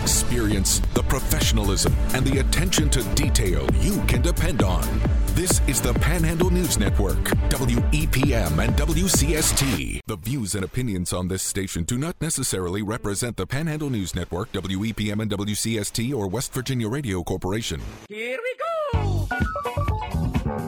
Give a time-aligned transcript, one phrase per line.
[0.00, 4.86] experience, the professionalism, and the attention to detail you can depend on.
[5.34, 10.00] This is the Panhandle News Network, WEPM and WCST.
[10.06, 14.52] The views and opinions on this station do not necessarily represent the Panhandle News Network,
[14.52, 17.80] WEPM and WCST, or West Virginia Radio Corporation.
[18.08, 19.28] Here we go!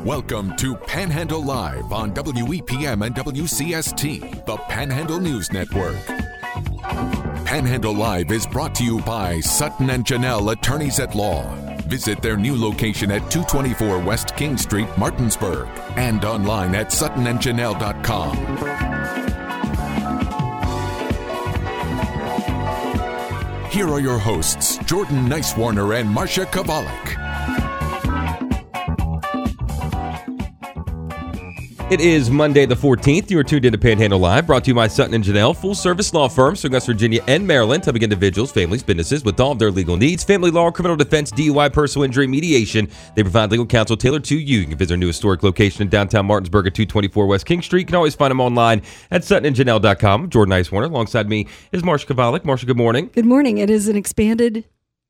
[0.04, 6.31] Welcome to Panhandle Live on WEPM and WCST, the Panhandle News Network.
[7.52, 11.54] Panhandle Live is brought to you by Sutton and Janelle Attorneys at Law.
[11.82, 18.36] Visit their new location at 224 West King Street, Martinsburg, and online at suttonandjanelle.com.
[23.70, 27.31] Here are your hosts, Jordan Nicewarner and Marsha Chwalik.
[31.92, 33.30] It is Monday the 14th.
[33.30, 36.14] You are tuned into Panhandle Live, brought to you by Sutton and Janelle, full service
[36.14, 39.70] law firm serving West Virginia and Maryland, helping individuals, families, businesses with all of their
[39.70, 42.88] legal needs, family law, criminal defense, DUI, personal injury, mediation.
[43.14, 44.60] They provide legal counsel tailored to you.
[44.60, 47.80] You can visit their new historic location in downtown Martinsburg at 224 West King Street.
[47.80, 50.30] You can always find them online at suttonandjanelle.com.
[50.30, 50.86] Jordan Nicewarner.
[50.86, 52.44] Alongside me is Marsha Chwalik.
[52.44, 53.10] Marsha, good morning.
[53.12, 53.58] Good morning.
[53.58, 54.64] It is an expanded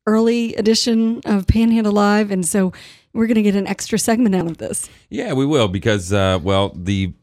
[0.05, 2.73] early edition of Panhandle Live, and so
[3.13, 4.89] we're going to get an extra segment out of this.
[5.09, 7.13] Yeah, we will because, uh, well, the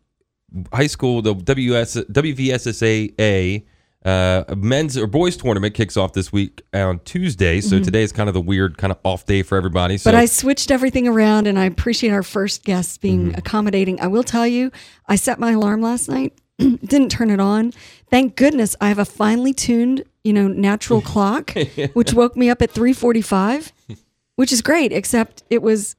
[0.73, 3.65] high school, the WS, WVSSAC
[4.03, 7.61] uh, men's or boys tournament kicks off this week on Tuesday.
[7.61, 9.99] So today is kind of the weird kind of off day for everybody.
[9.99, 10.17] So Mm-hmm.
[10.17, 13.39] But I switched everything around, and I appreciate our first guests being Mm-hmm.
[13.39, 14.01] accommodating.
[14.01, 14.71] I will tell you,
[15.07, 17.73] I set my alarm last night, didn't turn it on.
[18.09, 21.53] Thank goodness I have a finely tuned, you know, natural clock,
[21.93, 23.71] which woke me up at three forty-five,
[24.41, 24.91] which is great.
[24.91, 25.97] Except it was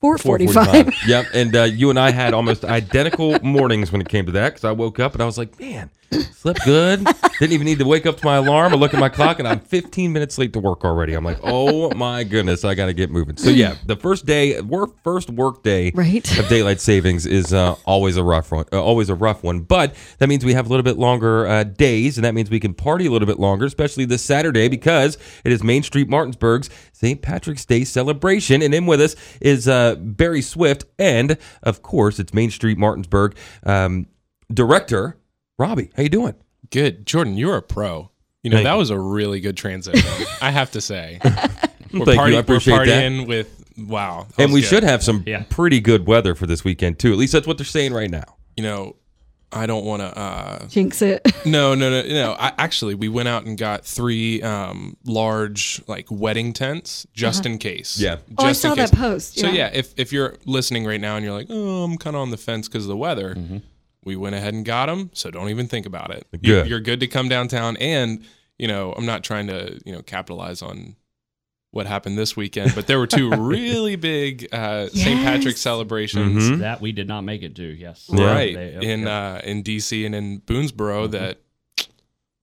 [0.00, 0.86] four forty-five.
[0.86, 0.94] 4:45.
[1.08, 1.26] yep.
[1.34, 4.62] And uh, you and I had almost identical mornings when it came to that because
[4.64, 7.04] I woke up and I was like, man, slept good.
[7.38, 9.48] Didn't even need to wake up to my alarm or look at my clock, and
[9.48, 11.14] I'm 15 minutes late to work already.
[11.14, 13.36] I'm like, oh my goodness, I got to get moving.
[13.36, 16.38] So yeah, the first day, work first work day Right.
[16.38, 18.64] of daylight savings is uh, always a rough one.
[18.72, 21.64] Uh, always a rough one, but that means we have a little bit longer uh,
[21.64, 25.18] days, and that means we can party a little bit longer, especially this Saturday because
[25.44, 27.20] it is Main Street Martinsburg's St.
[27.22, 32.32] Patrick's Day celebration, and in with us is uh, Barry Swift, and of course, it's
[32.32, 34.06] Main Street Martinsburg um,
[34.52, 35.16] director
[35.58, 35.90] Robby.
[35.96, 36.34] How you doing?
[36.70, 37.06] Good.
[37.06, 38.10] Jordan, you're a pro.
[38.42, 38.78] You know, Thank that you.
[38.78, 40.26] was a really good transition.
[40.40, 41.20] I have to say.
[41.92, 42.36] We're, Thank you.
[42.36, 43.02] I appreciate we're that.
[43.12, 44.26] partying with, wow.
[44.38, 44.66] And we good.
[44.68, 45.44] should have some Yeah.
[45.50, 47.12] pretty good weather for this weekend too.
[47.12, 48.24] At least that's what they're saying right now.
[48.56, 48.96] You know,
[49.52, 51.20] I don't want to, uh, Jinx it.
[51.46, 52.32] no, no, no, no.
[52.38, 57.58] I actually, we went out and got three um, large, like, wedding tents just in
[57.58, 58.00] case.
[58.00, 58.16] Yeah.
[58.38, 58.98] Oh, I Just in saw that case.
[58.98, 59.52] post, So, yeah.
[59.52, 62.30] yeah, if, if you're listening right now and you're like, oh, I'm kind of on
[62.30, 63.36] the fence because of the weather,
[64.04, 65.10] we went ahead and got them.
[65.14, 66.26] So don't even think about it.
[66.32, 66.66] You- Good.
[66.68, 67.76] You're good to come downtown.
[67.78, 68.24] And,
[68.58, 70.96] you know, I'm not trying to, you know, capitalize on
[71.70, 75.20] what happened this weekend, but there were two really big uh, St.
[75.22, 75.60] Patrick's Yes.
[75.60, 76.42] celebrations.
[76.50, 76.58] Mhm.
[76.58, 77.62] That we did not make it to.
[77.64, 78.10] Yes.
[78.12, 78.26] Yeah.
[78.26, 81.12] Right They- yep, in uh, in DC and in Boonsboro Mm-hmm.
[81.12, 81.38] that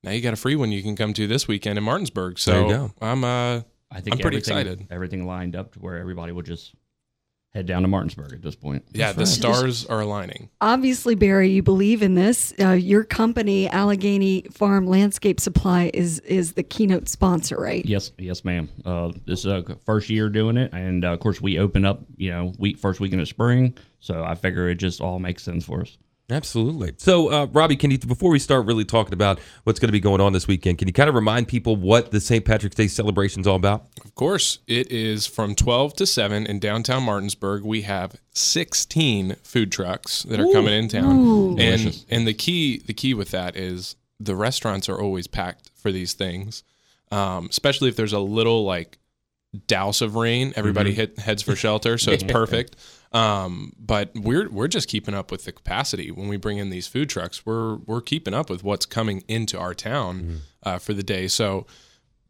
[0.04, 2.40] now you got a free one you can come to this weekend in Martinsburg.
[2.40, 2.92] So There you go.
[3.02, 4.88] I'm uh I think I'm pretty excited.
[4.92, 6.74] Everything lined up to where everybody would just
[7.54, 8.84] head down to Martinsburg at this point.
[8.94, 10.50] yeah the stars are aligning.
[10.62, 12.54] Obviously, Barry, you believe in this.
[12.60, 17.86] Uh, your company, Allegheny Farm Landscape Supply, is is the keynote sponsor, right?
[17.86, 18.70] Yes, yes, ma'am.
[18.86, 22.02] Uh, this is uh, first year doing it, and uh, of course we open up,
[22.18, 23.76] you know, week first weekend of spring.
[24.00, 25.98] So I figure it just all makes sense for us.
[26.30, 26.94] Absolutely.
[26.98, 30.00] So, uh, Robby, can you before we start really talking about what's going to be
[30.00, 32.46] going on this weekend, can you kind of remind people what the St.
[32.46, 33.88] Patrick's Day celebration is all about?
[34.04, 37.64] Of course, it is from 12 to 7 in downtown Martinsburg.
[37.64, 41.60] We have 16 food trucks that are coming in town.
[41.60, 45.92] And and the key the key with that is the restaurants are always packed for
[45.92, 46.64] these things.
[47.12, 49.00] Um, especially if there's a little like
[49.68, 52.76] douse of rain, everybody hit, heads for shelter, so it's perfect.
[53.12, 56.88] Um, but we're we're just keeping up with the capacity when we bring in these
[56.88, 57.46] food trucks.
[57.46, 61.28] We're we're keeping up with what's coming into our town uh, for the day.
[61.28, 61.66] So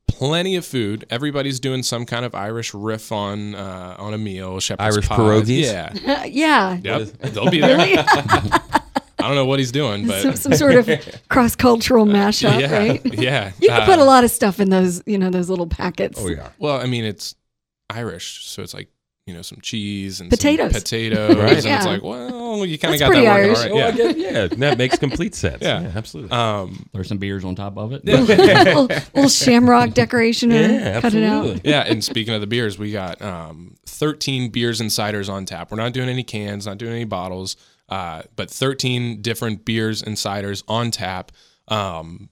[0.07, 1.05] plenty of food.
[1.09, 4.59] Everybody's doing some kind of Irish riff on uh, on a meal.
[4.61, 5.17] Shepherd's Irish pie.
[5.17, 5.63] pierogies?
[5.65, 6.79] Yeah, yeah.
[6.81, 7.07] yep.
[7.33, 7.77] They'll be there.
[9.21, 10.89] I don't know what he's doing, but some, some sort of
[11.29, 13.01] cross cultural mashup, yeah, right?
[13.05, 13.51] yeah.
[13.59, 16.17] You can Uh, put a lot of stuff in those, you know, those little packets.
[16.23, 16.51] Oh, yeah.
[16.57, 17.35] Well, I mean, it's
[17.89, 18.87] Irish, so it's like
[19.29, 20.71] you know some cheese and Potatoes.
[20.73, 21.53] some potatoes, Right.
[21.55, 21.77] and Yeah.
[21.77, 23.57] it's like, well, you kind of got that working Irish.
[23.59, 23.71] all right.
[23.71, 23.91] Oh, Yeah.
[23.91, 25.59] get- yeah, that makes complete sense.
[25.61, 25.91] Yeah.
[25.95, 26.31] absolutely.
[26.35, 28.03] Um, There's some beers on top of it.
[28.05, 30.51] little, little shamrock decoration.
[30.51, 31.65] yeah, Yeah, cut it out.
[31.65, 35.71] yeah, and speaking of the beers, we got um, 13 beers and ciders on tap.
[35.71, 37.55] We're not doing any cans, not doing any bottles,
[37.89, 41.31] uh, but 13 different beers and ciders on tap.
[41.67, 42.29] Um,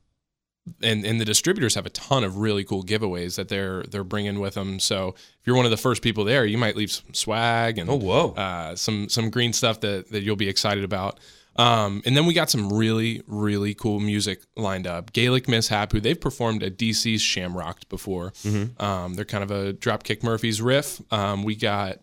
[0.81, 4.39] and and the distributors have a ton of really cool giveaways that they're they're bringing
[4.39, 4.79] with them.
[4.79, 7.89] So if you're one of the first people there, you might leave some swag and
[7.89, 8.31] Oh, whoa.
[8.33, 11.19] uh, some some green stuff that that you'll be excited about.
[11.55, 15.11] Um, and then we got some really really cool music lined up.
[15.13, 18.31] Gaelic Mishap, who they've performed at DC's Shamrocked before.
[18.79, 21.01] Um, they're kind of a Dropkick Murphys riff.
[21.11, 21.97] Um, we got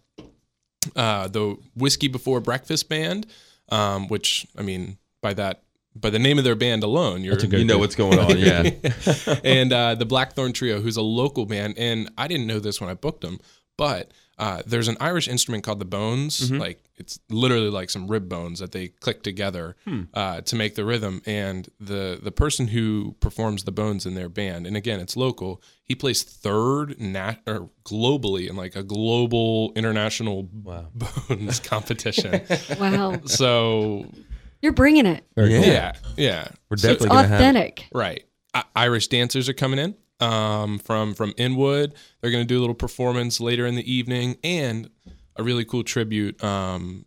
[0.97, 3.27] uh, the Whiskey Before Breakfast band,
[3.71, 5.63] um, which I mean by that
[5.97, 8.39] by the name of their band alone, you're That's a You know what's going on,
[8.39, 8.71] yeah.
[9.45, 12.91] and uh, the Blackthorn Trio, who's a local band, and I didn't know this when
[12.91, 13.39] I booked them,
[13.77, 18.29] but uh, there's an Irish instrument called the bones, like it's literally like some rib
[18.29, 19.77] bones that they click together
[20.13, 21.23] uh, to make the rhythm.
[21.27, 25.63] And the the person who performs the bones in their band, and again, it's local.
[25.85, 32.43] He plays third nat or globally in like a global international bones competition.
[32.81, 33.21] Wow.
[33.27, 34.07] so
[34.65, 35.25] You're bringing it.
[35.37, 37.87] yeah, yeah, We're So- definitely going to have Authentic.
[37.93, 38.25] Right.
[38.55, 39.95] I- Irish dancers are coming in
[40.27, 41.95] um, from from Inwood.
[42.23, 44.89] They're going to do a little performance later in the evening, and
[45.37, 46.43] a really cool tribute.
[46.43, 47.05] Um,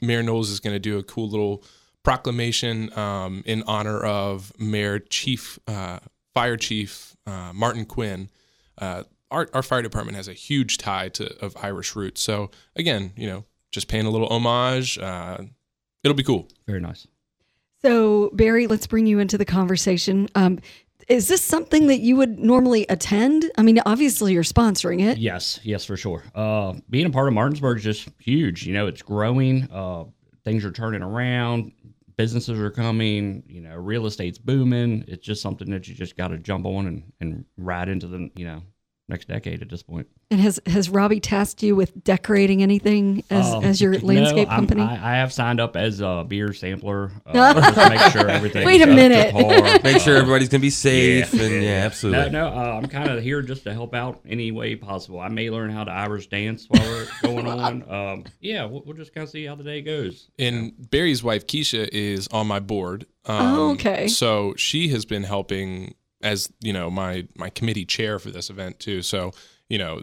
[0.00, 1.62] Mayor Knowles is going to do a cool little
[2.04, 5.98] proclamation um, in honor of Mayor Chief uh,
[6.32, 8.30] Fire Chief uh, Martin Quinn.
[8.78, 12.20] Uh, our, our fire department has a huge tie to of Irish roots.
[12.22, 14.96] So again, you know, just paying a little homage.
[14.98, 15.38] Uh,
[16.04, 16.48] it'll be cool.
[16.66, 17.06] Very nice.
[17.82, 20.28] So, Barry, let's bring you into the conversation.
[20.34, 20.58] Um,
[21.08, 23.50] is this something that you would normally attend?
[23.58, 25.18] I mean, obviously you're sponsoring it.
[25.18, 26.24] Yes, yes, for sure.
[26.34, 28.66] Uh, being a part of Martinsburg is just huge.
[28.66, 29.68] You know, it's growing.
[29.70, 30.04] Uh,
[30.44, 31.72] things are turning around.
[32.16, 33.42] Businesses are coming.
[33.46, 35.04] You know, real estate's booming.
[35.06, 38.30] It's just something that you just got to jump on and, and ride into the
[38.36, 38.62] you know
[39.08, 40.06] next decade at this point.
[40.30, 44.60] And has has Robby tasked you with decorating anything as, Um, as your landscape I'm-
[44.66, 44.80] company?
[44.82, 47.10] I, I have signed up as a beer sampler.
[47.26, 48.64] Uh, just to make sure everything.
[48.64, 49.34] Wait a minute.
[49.84, 51.32] Make sure everybody's going to be safe.
[51.34, 52.30] and yeah, absolutely.
[52.30, 55.20] No, no, uh, I'm kind of here just to help out any way possible.
[55.20, 57.90] I may learn how to Irish dance while we're going on.
[57.90, 60.30] Um, yeah, we'll, we'll just kind of see how the day goes.
[60.38, 63.06] And Barry's wife Keisha is on my board.
[63.26, 64.08] Um, Oh, okay.
[64.08, 68.80] So she has been helping as you know my my committee chair for this event
[68.80, 69.02] too.
[69.02, 69.32] So
[69.68, 70.02] you know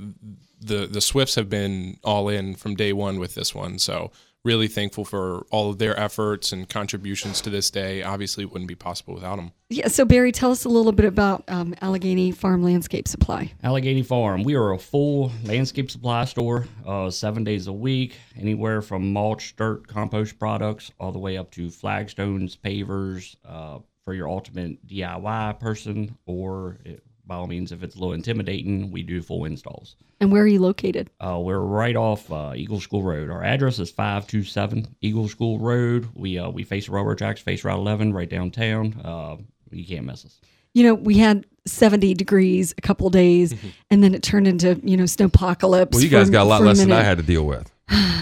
[0.61, 3.79] the the Swifts have been all in from day one with this one.
[3.79, 4.11] So
[4.43, 8.01] really thankful for all of their efforts and contributions to this day.
[8.01, 9.51] Obviously, it wouldn't be possible without them.
[9.69, 9.87] yeah.
[9.87, 13.51] So, Barry, tell us a little bit about um, Allegheny Farm Landscape Supply.
[13.63, 14.43] Allegheny Farm.
[14.43, 19.55] We are a full landscape supply store, uh, seven days a week, anywhere from mulch,
[19.55, 25.59] dirt, compost products, all the way up to flagstones, pavers, uh, for your ultimate DIY
[25.59, 26.95] person, or eh,
[27.25, 29.95] by all means, if it's a little intimidating, we do full installs.
[30.19, 31.09] And where are you located?
[31.19, 33.29] Uh, we're right off uh, Eagle School Road.
[33.29, 36.09] Our address is five two seven Eagle School Road.
[36.13, 38.99] We uh, we face railroad tracks, face Route eleven, right downtown.
[39.03, 39.37] Uh,
[39.71, 40.39] you can't miss us.
[40.73, 43.53] You know, we had 70 degrees a couple days,
[43.89, 45.91] and then it turned into, you know, snowpocalypse.
[45.91, 47.70] Well, you guys for- got a lot for less than I had to deal with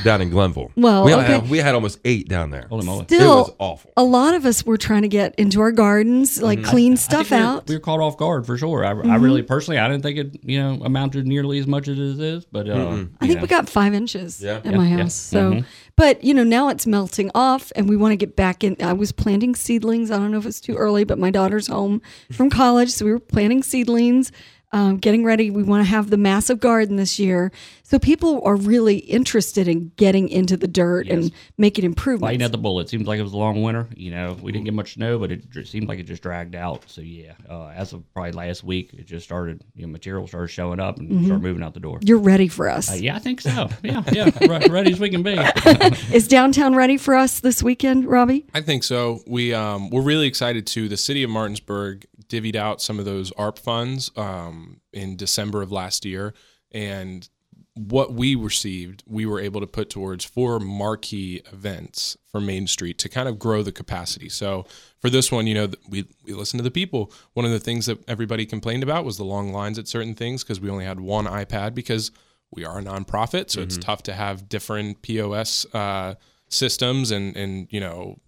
[0.03, 0.71] down in Glenville.
[0.75, 1.25] Well, we, okay.
[1.33, 2.67] had, we had almost eight down there.
[2.69, 3.05] Holy moly!
[3.05, 3.91] Still, it was awful.
[3.97, 7.27] a lot of us were trying to get into our gardens, like clean I stuff
[7.27, 7.59] think we were- out.
[7.63, 7.69] Mm-hmm.
[7.71, 8.85] We were caught off guard for sure.
[8.85, 11.97] I, I really personally, I didn't think it you know amounted nearly as much as
[11.99, 13.41] it is, but uh, I think know.
[13.41, 14.55] we got five inches Yeah.
[14.57, 14.97] at Yeah, my yeah.
[14.97, 15.13] house.
[15.13, 15.61] So,
[15.95, 18.75] but you know, now it's melting off, and we want to get back in.
[18.81, 20.11] I was planting seedlings.
[20.11, 22.01] I don't know if it's too early, but my daughter's home
[22.31, 24.31] from college, so we were planting seedlings.
[24.71, 25.49] Um, getting ready.
[25.49, 27.51] We want to have the massive garden this year.
[27.81, 32.21] So people are really interested in getting into the dirt and making improvements.
[32.21, 32.87] biting at the bullet.
[32.87, 33.87] Seems like it was a long winter.
[33.95, 36.53] You know, we didn't get much snow, but it just seemed like it just dragged
[36.53, 36.83] out.
[36.87, 39.63] So yeah, uh, as of probably last week, it just started.
[39.75, 41.97] You know, material started showing up and started moving out the door.
[42.03, 42.91] You're ready for us.
[42.91, 43.69] Uh, yeah, I think so.
[43.81, 44.29] Yeah, yeah,
[44.69, 45.33] ready as we can be.
[46.13, 48.45] Is downtown ready for us this weekend, Robby?
[48.53, 49.21] I think so.
[49.25, 50.87] We um, we're really excited to.
[50.87, 54.58] The city of Martinsburg divvied out some of those ARP funds um,
[54.93, 56.33] in December of last year,
[56.71, 57.27] and
[57.73, 62.97] what we received, we were able to put towards four marquee events for Main Street
[62.99, 64.27] to kind of grow the capacity.
[64.27, 64.65] So
[64.99, 67.11] for this one, you know, we we listened to the people.
[67.33, 70.43] One of the things that everybody complained about was the long lines at certain things
[70.43, 72.11] because we only had one iPad because
[72.51, 76.15] we are a nonprofit, so it's tough to have different POS uh,
[76.49, 78.19] systems and and you know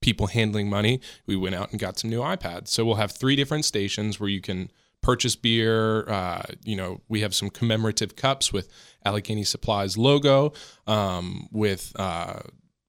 [0.00, 2.68] people handling money, we went out and got some new iPads.
[2.68, 4.70] So we'll have three different stations where you can
[5.06, 6.08] purchase beer.
[6.10, 8.68] Uh, you know, we have some commemorative cups with
[9.04, 10.52] Allegheny Supplies logo,
[10.88, 12.40] um, with uh,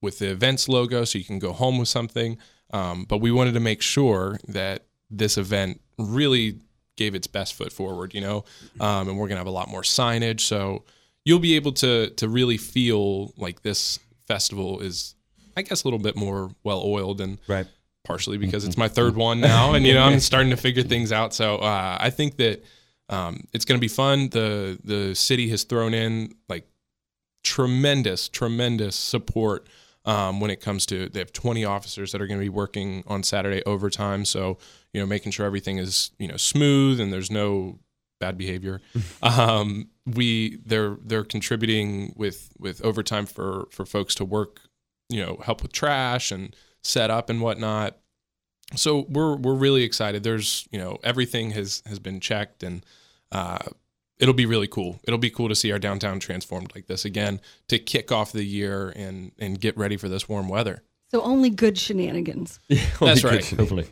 [0.02, 2.38] with the events logo, so you can go home with something.
[2.72, 6.60] Um, but we wanted to make sure that this event really
[6.96, 8.16] gave its best foot forward.
[8.16, 8.46] You know,
[8.80, 10.86] um, and we're gonna have a lot more signage, so
[11.24, 15.14] you'll be able to to really feel like this festival is
[15.56, 17.68] I guess a little bit more well oiled and Right.
[18.08, 21.12] Partially because it's my third one now, and you know I'm starting to figure things
[21.12, 21.34] out.
[21.34, 22.64] So uh, I think that
[23.10, 24.30] um, it's going to be fun.
[24.30, 26.66] the The city has thrown in like
[27.44, 29.68] tremendous, tremendous support
[30.06, 33.04] um, when it comes to they have 20 officers that are going to be working
[33.08, 34.24] on Saturday overtime.
[34.24, 34.58] So
[34.94, 37.80] you know, making sure everything is you know smooth and there's no
[38.20, 38.82] bad behavior.
[39.22, 44.62] um, we they're they're contributing with with overtime for for folks to work,
[45.10, 46.56] you know, help with trash and
[46.88, 47.98] set up and whatnot.
[48.76, 50.24] So we're we're really excited.
[50.24, 52.86] There's you know everything has has been checked and
[53.32, 53.60] uh,
[54.20, 55.00] it'll be really cool.
[55.04, 58.44] It'll be cool to see our downtown transformed like this again to kick off the
[58.44, 60.84] year and and get ready for this warm weather.
[61.12, 62.60] So only good shenanigans.
[63.00, 63.46] That's right.
[63.46, 63.88] Hopefully.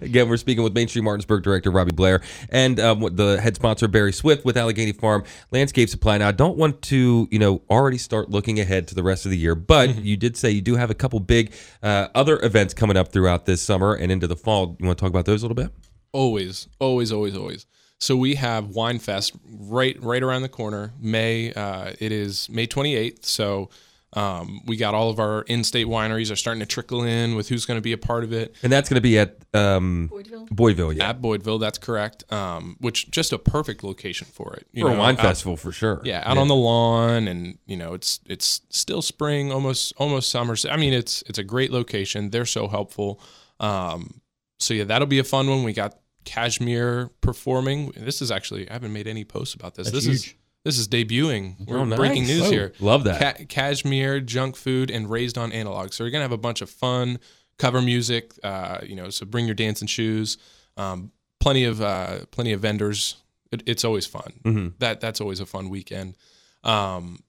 [0.00, 3.88] Again, we're speaking with Main Street Martinsburg director Robby Blair and um, the head sponsor
[3.88, 6.18] Barry Swift with Allegheny Farm Landscape Supply.
[6.18, 9.30] Now, I don't want to, you know, already start looking ahead to the rest of
[9.32, 10.04] the year, but Mm-hmm.
[10.04, 13.46] you did say you do have a couple big uh, other events coming up throughout
[13.46, 14.76] this summer and into the fall.
[14.78, 15.72] You want to talk about those a little bit?
[16.12, 17.66] Always, always, always, always.
[17.98, 20.92] So we have Wine Fest right right around the corner.
[21.00, 23.24] May uh, it is May 28th.
[23.24, 23.70] So
[24.12, 27.66] um, we got all of our in-state wineries are starting to trickle in with who's
[27.66, 30.48] going to be a part of it And that's going to be at um, Boydville?
[30.48, 31.60] Boydville, yeah, at Boydville.
[31.60, 32.30] That's correct.
[32.32, 34.66] Um, which just a perfect location for it.
[34.72, 36.00] You for a know, wine out- festival for sure.
[36.04, 40.56] Yeah, out on the lawn, and you know it's it's still spring, almost almost summer.
[40.56, 42.30] So, I mean, it's it's a great location.
[42.30, 43.20] They're so helpful.
[43.60, 44.20] Um,
[44.58, 45.64] so yeah, that'll be a fun one.
[45.64, 47.92] We got Cashmere performing.
[47.96, 49.90] This is actually I haven't made any posts about this.
[49.90, 50.36] That's this is huge.
[50.66, 51.54] This is debuting.
[51.66, 51.96] We're Oh, nice.
[51.98, 52.50] breaking news Whoa.
[52.50, 52.72] here.
[52.80, 53.38] Love that.
[53.38, 55.92] Ca- Cashmere, junk food, and raised on analog.
[55.92, 57.18] So we're gonna have a bunch of fun
[57.58, 58.32] cover music.
[58.42, 60.36] Uh, you know, so bring your dancing shoes.
[60.76, 63.16] Um, plenty of uh, plenty of vendors.
[63.52, 64.32] It, it's always fun.
[64.44, 64.72] Mhm.
[64.80, 66.16] That that's always a fun weekend.
[66.64, 67.22] Um,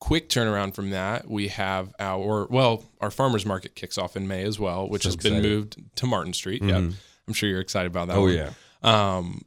[0.00, 4.42] quick turnaround from that, we have our well, our farmers market kicks off in May
[4.44, 6.62] as well, which So has been moved to Martin Street.
[6.62, 6.68] Mhm.
[6.68, 6.94] Yep,
[7.28, 8.16] I'm sure you're excited about that.
[8.16, 8.34] Oh, one.
[8.34, 8.52] yeah.
[8.82, 9.42] Um,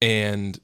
[0.00, 0.58] and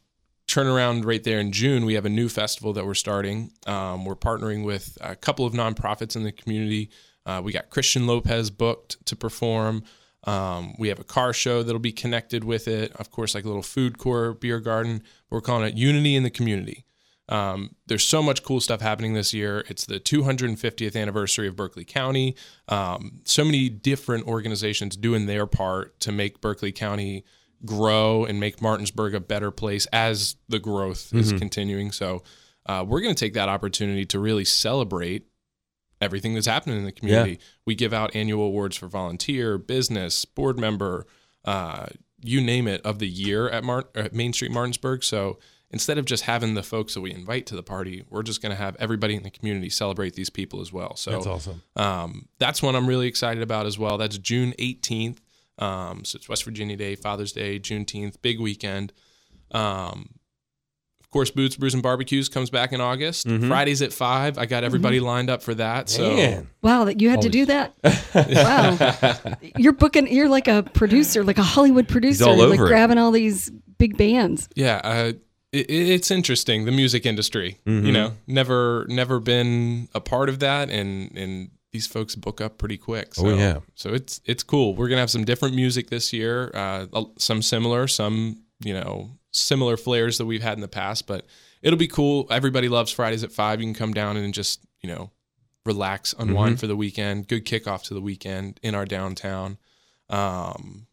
[0.47, 3.53] turnaround right there in June, we have a new festival that we're starting.
[3.67, 6.91] Um, we're partnering with a couple of nonprofits in the community.
[7.25, 9.83] Uh, we got Christian Lopez booked to perform.
[10.25, 12.93] Um, we have a car show that'll be connected with it.
[12.97, 15.03] Of course, like a little food court, beer garden.
[15.31, 16.85] We're calling it Unity in the Community.
[17.29, 19.65] Um, there's so much cool stuff happening this year.
[19.69, 22.37] It's the 250th anniversary of Berkeley County.
[22.69, 27.25] Um, so many different organizations doing their part to make Berkeley County
[27.64, 31.90] grow and make Martinsburg a better place as the growth is continuing.
[31.92, 32.22] So
[32.66, 35.26] uh, we're going to take that opportunity to really celebrate
[36.00, 37.38] everything that's happening in the community.
[37.64, 41.06] We give out annual awards for volunteer, business, board member,
[41.44, 41.86] uh,
[42.22, 45.02] you name it, of the year at, Mar- at Main Street Martinsburg.
[45.04, 45.38] So
[45.70, 48.50] instead of just having the folks that we invite to the party, we're just going
[48.50, 50.96] to have everybody in the community celebrate these people as well.
[50.96, 51.62] So That's awesome.
[51.76, 53.96] um, that's one I'm really excited about as well.
[53.96, 55.18] That's June 18th.
[55.58, 58.92] Um, so it's West Virginia Day, Father's Day, Juneteenth, big weekend.
[59.52, 60.10] Um,
[61.06, 63.28] of course, Boots, Brews, and Barbecues comes back in August.
[63.28, 64.38] Fridays at five.
[64.38, 65.88] I got everybody lined up for that.
[65.88, 66.48] So Man.
[66.62, 67.75] Wow, that you had to do that.
[68.14, 70.12] wow, you're booking.
[70.12, 72.64] You're like a producer, like a Hollywood producer, all like it.
[72.64, 74.48] grabbing all these big bands.
[74.56, 75.12] yeah, uh,
[75.52, 77.58] it, it's interesting the music industry.
[77.66, 77.86] Mm-hmm.
[77.86, 82.56] You know, never never been a part of that, and and these folks book up
[82.59, 83.14] pretty quick.
[83.14, 83.59] So, Oh, yeah.
[83.75, 84.75] So it's it's cool.
[84.75, 86.50] We're gonna have some different music this year.
[86.54, 86.87] Uh,
[87.18, 91.26] some similar, some you know similar flares that we've had in the past, but
[91.62, 92.26] it'll be cool.
[92.30, 93.61] Everybody loves Fridays at five.
[93.61, 95.11] You can come down and just you know
[95.66, 96.61] relax, unwind Mm-hmm.
[96.61, 97.28] for the weekend.
[97.28, 99.59] Good kickoff to the weekend in our downtown.
[100.09, 100.87] Um,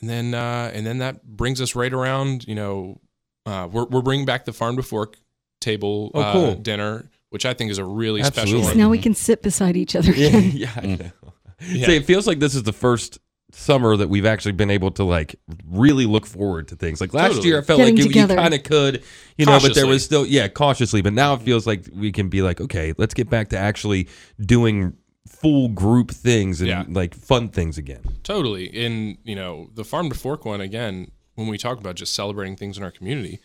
[0.00, 2.46] and then uh, and then that brings us right around.
[2.46, 3.00] You know,
[3.46, 5.16] uh, we're we're bringing back the farm to fork
[5.60, 6.54] table Oh, uh, cool.
[6.56, 8.62] dinner, which I think is a really Absolutely.
[8.62, 10.50] special So now we can sit beside each other Yeah, again.
[10.54, 11.10] yeah, I know.
[11.64, 11.86] Yeah.
[11.86, 13.20] See, it feels like this is the first
[13.52, 15.36] summer that we've actually been able to like
[15.70, 17.00] really look forward to things.
[17.00, 17.48] Like last Totally.
[17.48, 19.04] year, I felt Getting like you, you kind of could,
[19.38, 21.02] you know, but there was still, yeah, cautiously.
[21.02, 24.08] But now it feels like we can be like, okay, let's get back to actually
[24.40, 24.94] doing
[25.28, 26.84] full group things and Yeah.
[26.88, 28.02] like fun things again.
[28.24, 28.64] Totally.
[28.66, 31.12] In you know the farm to fork one again.
[31.36, 33.38] When we talk about just celebrating things in our community,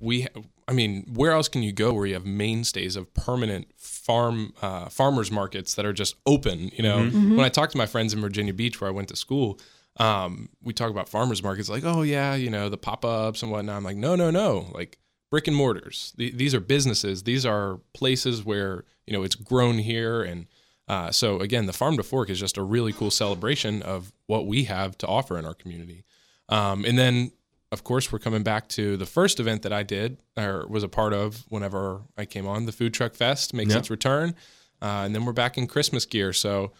[0.00, 0.26] we,
[0.66, 4.88] I mean, where else can you go where you have mainstays of permanent farm uh,
[4.88, 6.70] farmers markets that are just open?
[6.74, 7.04] You know,
[7.36, 9.60] when I talk to my friends in Virginia Beach where I went to school,
[9.98, 13.52] um, we talk about farmers markets like, oh yeah, you know, the pop ups and
[13.52, 13.76] whatnot.
[13.76, 14.98] I'm like, no, no, no, like
[15.30, 16.12] brick and mortars.
[16.16, 17.24] Th- these are businesses.
[17.24, 20.46] These are places where you know it's grown here and.
[20.86, 24.46] Uh, so again, the farm to fork is just a really cool celebration of what
[24.46, 26.04] we have to offer in our community.
[26.50, 27.32] Um, and then,
[27.74, 30.88] of course, we're coming back to the first event that I did or was a
[30.88, 32.64] part of whenever I came on.
[32.64, 33.80] The Food Truck Fest makes Yeah.
[33.80, 34.34] its return,
[34.80, 36.32] uh, and then we're back in Christmas gear.
[36.32, 36.72] So,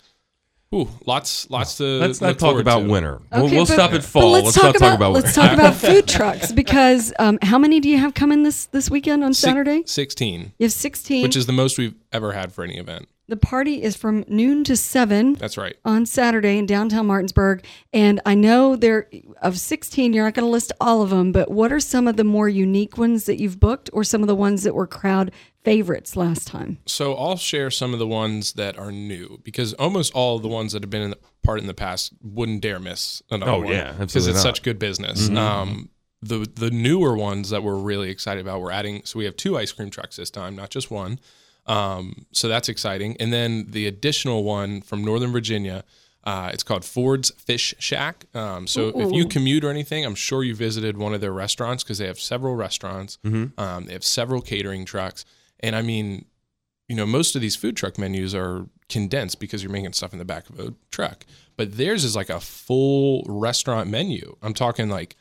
[0.74, 1.84] Ooh, lots, lots to.
[1.84, 2.88] Let's not talk about to.
[2.88, 3.20] winter.
[3.30, 4.32] we'll we'll but- stop at But fall.
[4.32, 5.26] let's, Let's, talk not about, talk about winter.
[5.26, 8.90] let's talk about food trucks because um, how many do you have coming this this
[8.90, 9.82] weekend on Six- Saturday?
[9.86, 11.22] Sixteen, You have sixteen.
[11.22, 13.06] which is the most we've ever had for any event.
[13.26, 15.76] The party is from noon to seven That's right.
[15.84, 19.08] on Saturday in downtown Martinsburg, and I know there
[19.40, 20.12] of sixteen.
[20.12, 22.48] You're not going to list all of them, but what are some of the more
[22.48, 25.30] unique ones that you've booked, or some of the ones that were crowd
[25.64, 26.78] favorites last time?
[26.86, 30.48] So I'll share some of the ones that are new because almost all of the
[30.48, 33.58] ones that have been in the part in the past wouldn't dare miss another Oh,
[33.60, 33.68] one.
[33.68, 34.42] yeah, because it's not.
[34.42, 35.28] such good business.
[35.30, 35.88] Um,
[36.20, 39.02] the the newer ones that we're really excited about, we're adding.
[39.04, 41.18] So we have two ice cream trucks this time, not just one.
[41.66, 43.16] Um, so that's exciting.
[43.18, 45.84] And then the additional one from Northern Virginia.
[46.22, 48.24] Uh, it's called Ford's Fish Shack.
[48.34, 51.84] Um, so if you commute or anything, I'm sure you visited one of their restaurants
[51.84, 53.18] because they have several restaurants.
[53.58, 55.26] Um, they have several catering trucks,
[55.60, 56.24] and I mean,
[56.88, 60.18] you know, most of these food truck menus are condensed because you're making stuff in
[60.18, 61.26] the back of a truck.
[61.58, 64.36] But theirs is like a full restaurant menu.
[64.40, 65.16] I'm talking like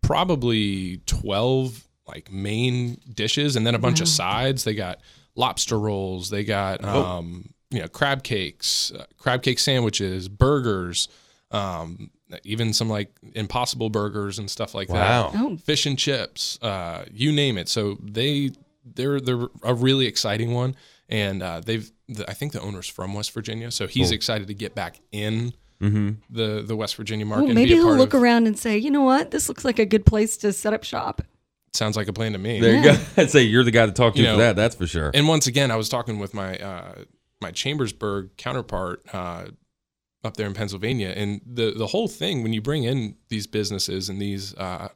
[0.00, 4.64] probably 12 like main dishes and then a bunch of sides.
[4.64, 5.00] They got
[5.40, 11.08] lobster rolls, they got um, you know, crab cakes, uh, crab cake sandwiches, burgers,
[11.50, 12.10] um,
[12.44, 15.30] even some like impossible burgers and stuff like Wow.
[15.32, 17.68] that Oh, fish and chips, uh, you name it.
[17.68, 18.50] So they
[18.94, 20.74] they're they're a really exciting one,
[21.08, 24.54] and uh, they've the, I think the owner's from West Virginia, so he's excited to
[24.54, 27.42] get back in the the West Virginia market.
[27.42, 29.30] well, and maybe be a he'll part look of, around and say, you know what,
[29.30, 31.22] this looks like a good place to set up shop.
[31.72, 32.60] Sounds like a plan to me.
[32.60, 32.96] There you go.
[33.16, 34.56] I'd say you're the guy to talk to You for know, that.
[34.56, 35.10] That's for sure.
[35.14, 37.04] And once again, I was talking with my uh,
[37.40, 39.46] my Chambersburg counterpart uh,
[40.24, 44.08] up there in Pennsylvania, and the the whole thing when you bring in these businesses
[44.08, 44.88] and these uh,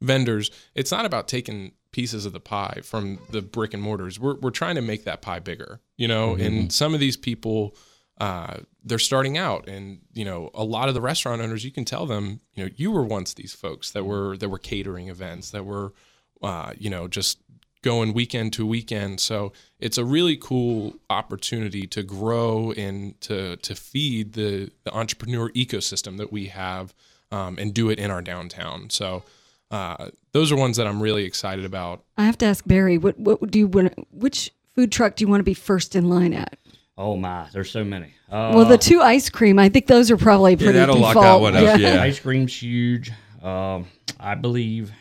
[0.00, 4.20] vendors, it's not about taking pieces of the pie from the brick and mortars.
[4.20, 6.34] We're we're trying to make that pie bigger, you know.
[6.34, 7.76] And some of these people.
[8.18, 11.86] Uh, they're starting out, and you know, a lot of the restaurant owners, you can
[11.86, 15.52] tell them, you know, you were once these folks that were that were catering events,
[15.52, 15.94] that were,
[16.42, 17.38] uh, you know, just
[17.82, 19.20] going weekend to weekend.
[19.20, 25.50] So it's a really cool opportunity to grow and to to feed the the entrepreneur
[25.50, 26.94] ecosystem that we have
[27.32, 28.90] um, and do it in our downtown.
[28.90, 29.22] So
[29.70, 32.02] uh, those are ones that I'm really excited about.
[32.18, 33.94] I have to ask Barry, what what do you want?
[34.12, 36.58] Which food truck do you want to be first in line at?
[36.98, 38.12] Oh my, there's so many.
[38.30, 41.16] Uh, Well, the two ice cream, I think those are probably pretty that'll default.
[41.16, 42.02] lock that one up, yeah.
[42.02, 43.10] ice cream's huge.
[43.42, 43.86] Um,
[44.18, 44.92] I believe,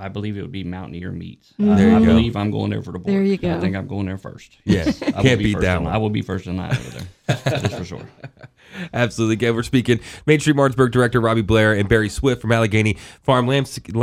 [0.00, 1.52] I believe it would be Mountaineer Meats.
[1.60, 1.70] Mm-hmm.
[1.70, 2.04] Uh, There you I go.
[2.06, 3.14] believe I'm going there for the board.
[3.14, 3.54] There you go.
[3.54, 4.56] I think I'm going there first.
[4.64, 5.92] Yeah, I will can't be beat first that one.
[5.92, 7.36] I will be first in line over there.
[7.44, 8.08] That's for sure.
[8.94, 9.34] Absolutely.
[9.34, 13.46] Again, we're speaking Main Street Martinsburg director Robby Blair and Barry Swift from Allegheny Farm
[13.46, 13.94] Landscape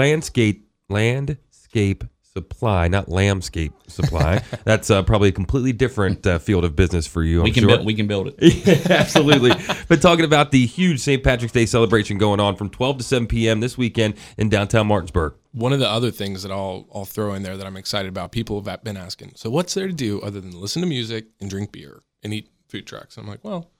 [0.90, 2.04] Landscape
[2.38, 4.44] Supply, not Landscape Supply.
[4.64, 7.42] That's uh, probably a completely different uh, field of business for you.
[7.42, 7.70] We I'm can sure.
[7.70, 7.86] build.
[7.88, 8.90] We can build it.
[8.92, 9.52] Absolutely.
[9.88, 11.24] but talking about the huge St.
[11.24, 13.60] Patrick's Day celebration going on from 12 to 7 p.m.
[13.60, 15.34] this weekend in downtown Martinsburg.
[15.52, 18.32] One of the other things that I'll I'll throw in there that I'm excited about,
[18.32, 21.50] people have been asking, so what's there to do other than listen to music and
[21.50, 23.18] drink beer and eat food trucks?
[23.18, 23.72] I'm like, well,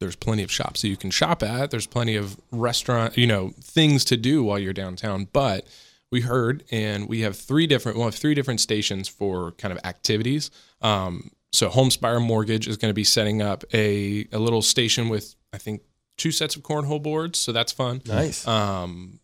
[0.00, 1.70] there's plenty of shops that you can shop at.
[1.70, 5.28] There's plenty of restaurant, you know, things to do while you're downtown.
[5.32, 5.66] But
[6.14, 9.80] we heard, and we have three different, we'll have three different stations for kind of
[9.84, 10.52] activities.
[10.80, 15.34] Um, so Homespire Mortgage is going to be setting up a a little station with,
[15.52, 15.82] I think,
[16.16, 17.40] two sets of cornhole boards.
[17.40, 18.00] So that's fun.
[18.06, 18.46] Nice.
[18.46, 19.18] Um,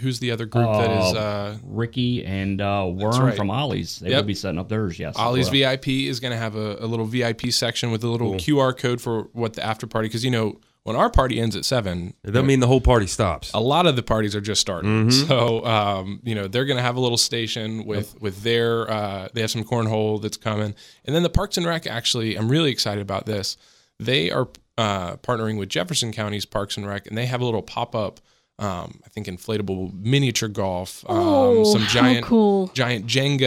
[0.00, 3.36] who's the other group that is uh, Ricky and uh, Worm right.
[3.36, 3.98] from Ollie's.
[3.98, 4.20] They Yep.
[4.22, 4.98] will be setting up theirs.
[5.00, 5.16] Yes.
[5.16, 8.34] Ollie's Well, VIP is going to have a, a little VIP section with a little
[8.34, 11.64] QR code for what the after party because you know when our party ends at
[11.64, 13.52] seven, It doesn't mean the whole party stops.
[13.54, 15.10] a lot of the parties are just starting.
[15.10, 19.28] So um, you know they're going to have a little station with with their uh,
[19.32, 20.74] they have some cornhole that's coming,
[21.04, 21.86] and then the Parks and Rec.
[21.86, 23.56] Actually, I'm really excited about this.
[24.00, 27.62] They are uh, partnering with Jefferson County's Parks and Rec, and they have a little
[27.62, 28.20] pop up.
[28.60, 32.66] Um, I think inflatable miniature golf, um, Oh, some giant cool.
[32.74, 33.44] giant Jenga,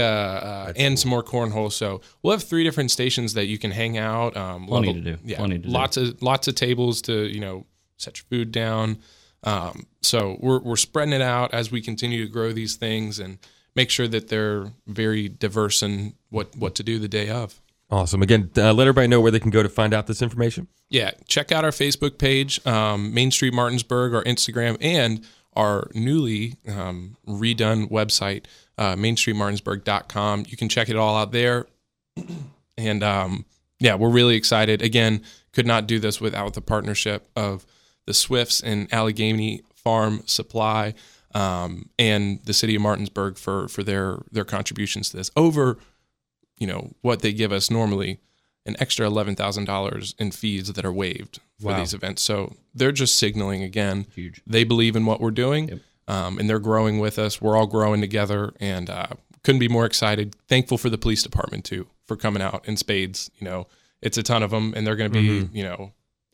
[0.69, 1.69] uh, and some more cornhole.
[1.71, 4.37] So we'll have three different stations that you can hang out.
[4.37, 5.17] Um, Plenty level- to do.
[5.25, 5.69] Yeah, Plenty to do.
[5.69, 7.65] lots of lots of tables to you know
[7.97, 8.99] set your food down.
[9.43, 13.37] Um, so we're we're spreading it out as we continue to grow these things and
[13.75, 17.60] make sure that they're very diverse in what what to do the day of.
[17.91, 18.21] Awesome.
[18.21, 20.67] Again, uh, let everybody know where they can go to find out this information.
[20.89, 25.25] Yeah, check out our Facebook page, um, Main Street Martinsburg, our Instagram, and
[25.57, 28.45] our newly um, redone website,
[28.77, 30.45] uh, MainStreetMartinsburg.com.
[30.47, 31.67] You can check it all out there.
[32.77, 33.45] And um,
[33.79, 34.81] yeah, we're really excited.
[34.81, 37.65] Again, could not do this without the partnership of
[38.07, 40.95] the Swifts and Allegheny Farm Supply
[41.35, 45.77] um, and the city of Martinsburg for for their their contributions to this over,
[46.61, 48.19] you know, what they give us normally.
[48.67, 51.79] an extra eleven thousand dollars in fees that are waived for Wow.
[51.79, 52.21] these events.
[52.21, 52.35] So
[52.77, 54.37] they're just signaling again Huge.
[54.45, 57.41] they believe in what we're doing, um, and they're growing with us.
[57.41, 59.07] We're all growing together, and uh,
[59.43, 60.35] couldn't be more excited.
[60.47, 63.31] Thankful for the police department too for coming out in spades.
[63.39, 63.67] You know,
[63.99, 65.91] it's a ton of them, and they're going to be you know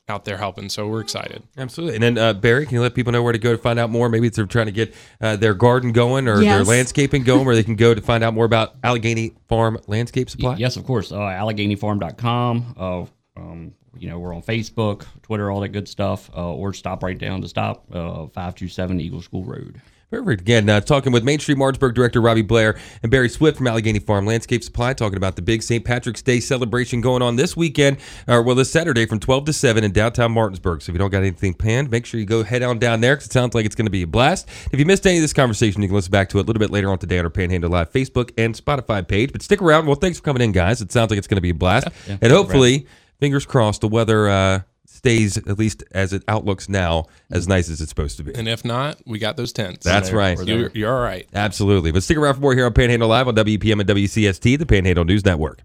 [0.09, 0.69] out there helping.
[0.69, 1.43] So we're excited.
[1.57, 1.95] Absolutely.
[1.95, 3.89] And then, uh, Barry, can you let people know where to go to find out
[3.89, 4.09] more?
[4.09, 7.63] Maybe they're trying to get uh, their garden going or their landscaping going, where they
[7.63, 10.55] can go to find out more about Allegheny Farm Landscape Supply.
[10.55, 11.11] Yes, of course.
[11.11, 12.75] Uh, AlleghenyFarm.com.
[12.77, 13.05] Uh,
[13.39, 16.29] um, you know, we're on Facebook, Twitter, all that good stuff.
[16.35, 19.81] Uh, or stop right down to stop uh, 527 Eagle School Road.
[20.09, 20.39] Perfect.
[20.39, 23.99] Again, uh, talking with Main Street Martinsburg Director Robby Blair and Barry Swift from Allegheny
[23.99, 25.83] Farm Landscape Supply, talking about the big St.
[25.83, 29.83] Patrick's Day celebration going on this weekend, or well, this Saturday from 12 to 7
[29.83, 30.81] in downtown Martinsburg.
[30.81, 33.15] So if you don't got anything planned, make sure you go head on down there
[33.15, 34.47] because it sounds like it's going to be a blast.
[34.71, 36.61] If you missed any of this conversation, you can listen back to it a little
[36.61, 39.33] bit later on today on our Panhandle Live Facebook and Spotify page.
[39.33, 39.87] But stick around.
[39.87, 40.79] Well, thanks for coming in, guys.
[40.79, 41.89] It sounds like it's going to be a blast.
[42.07, 42.87] and hopefully,
[43.19, 44.61] fingers crossed, the weather uh,
[44.97, 47.49] stays, at least as it outlooks now, as mm.
[47.49, 48.33] nice as it's supposed to be.
[48.35, 49.85] And if not, we got those tents.
[49.85, 50.47] That's We're- right.
[50.47, 51.27] You're, you're all right.
[51.33, 51.91] Absolutely.
[51.91, 55.05] But stick around for more here on Panhandle Live on WEPM and WCST, the Panhandle
[55.05, 55.61] News Network.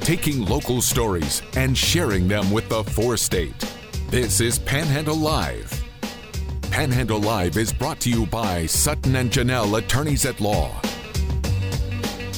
[0.00, 3.54] Taking local stories and sharing them with the four state.
[4.08, 5.82] This is Panhandle Live.
[6.70, 10.80] Panhandle Live is brought to you by Sutton and Janelle Attorneys at Law.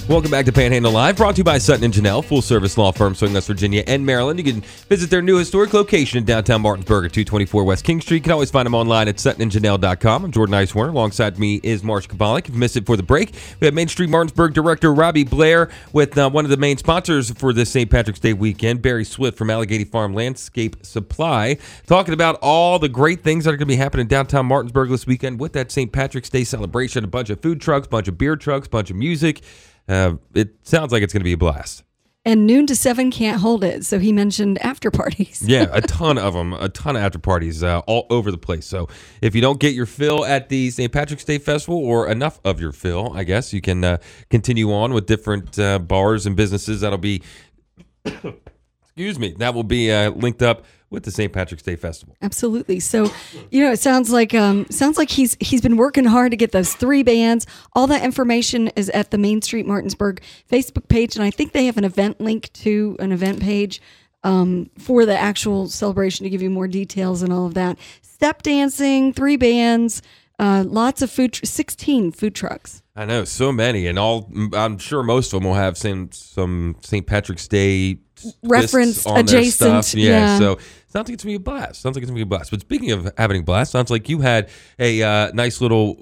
[0.06, 2.92] Welcome back to Panhandle Live, brought to you by Sutton and Janelle, full service law
[2.92, 4.38] firm serving West Virginia and Maryland.
[4.38, 8.18] You can visit their new historic location in downtown Martinsburg at 224 West King Street.
[8.18, 10.24] You can always find them online at suttonandjanelle.com.
[10.26, 10.90] I'm Jordan Nicewarner.
[10.90, 12.48] Alongside me is Marsh Chwalik.
[12.48, 15.70] If you missed it for the break, we have Main Street Martinsburg Director Robby Blair
[15.94, 17.90] with uh, one of the main sponsors for this St.
[17.90, 23.24] Patrick's Day weekend, Barry Swift from Allegheny Farm Landscape Supply, talking about all the great
[23.24, 25.90] things that are going to be happening downtown Martinsburg this weekend with that St.
[25.90, 27.04] Patrick's Day celebration.
[27.04, 29.40] A bunch of food trucks, bunch of beer trucks, bunch of music.
[29.88, 31.84] Uh, it sounds like it's going to be a blast.
[32.26, 33.84] And noon to seven can't hold it.
[33.84, 35.42] So he mentioned after parties.
[35.46, 38.64] Yeah, a ton of them, a ton of after parties uh, all over the place.
[38.64, 38.88] So
[39.20, 40.90] if you don't get your fill at the St.
[40.90, 43.98] Patrick's Day Festival or enough of your fill, I guess you can uh,
[44.30, 47.22] continue on with different uh, bars and businesses that'll be,
[48.06, 51.32] excuse me, that will be uh, linked up with the St.
[51.32, 52.16] Patrick's Day Festival.
[52.22, 52.80] Absolutely.
[52.80, 53.10] So,
[53.50, 56.52] you know, it sounds like um, sounds like he's he's been working hard to get
[56.52, 57.46] those three bands.
[57.74, 61.66] All that information is at the Main Street Martinsburg Facebook page, and I think they
[61.66, 63.82] have an event link to an event page
[64.22, 67.78] um, for the actual celebration to give you more details and all of that.
[68.02, 70.00] Step dancing, three bands,
[70.38, 72.82] uh, lots of food, tr- sixteen food trucks.
[72.96, 74.30] I know so many, and all.
[74.52, 77.06] I'm sure most of them will have some some St.
[77.06, 80.00] Patrick's Day twists Reference on their adjacent, stuff.
[80.00, 80.38] Yeah, yeah.
[80.38, 80.58] so
[80.94, 81.82] sounds like it's gonna be a blast.
[81.82, 82.50] Sounds like it's gonna be a blast.
[82.50, 85.98] But speaking of having a blast, sounds like you had a uh, nice little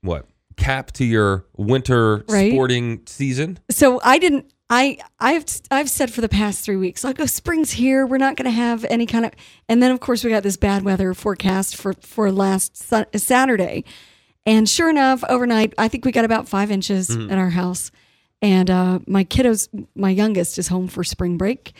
[0.00, 2.52] what cap to your winter Right.
[2.52, 3.58] sporting season.
[3.70, 4.46] so I didn't.
[4.72, 8.06] I I've I've said for the past three weeks, like, oh, spring's here.
[8.06, 9.32] We're not going to have any kind of.
[9.68, 13.84] And then of course we got this bad weather forecast for for last Sun, Saturday,
[14.46, 17.90] and sure enough, overnight I think we got about five inches at our house,
[18.40, 21.72] and uh, my kiddos, my youngest is home for spring break,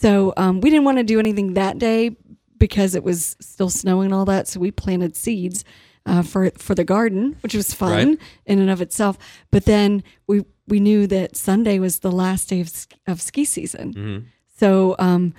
[0.00, 2.16] so um, we didn't want to do anything that day
[2.58, 4.48] because it was still snowing and all that.
[4.48, 5.64] So we planted seeds.
[6.06, 8.18] Uh, for for the garden, which was fun Right.
[8.46, 9.18] in and of itself.
[9.50, 13.44] But then we we knew that Sunday was the last day of sk- of ski
[13.44, 14.24] season.
[14.58, 15.34] So um,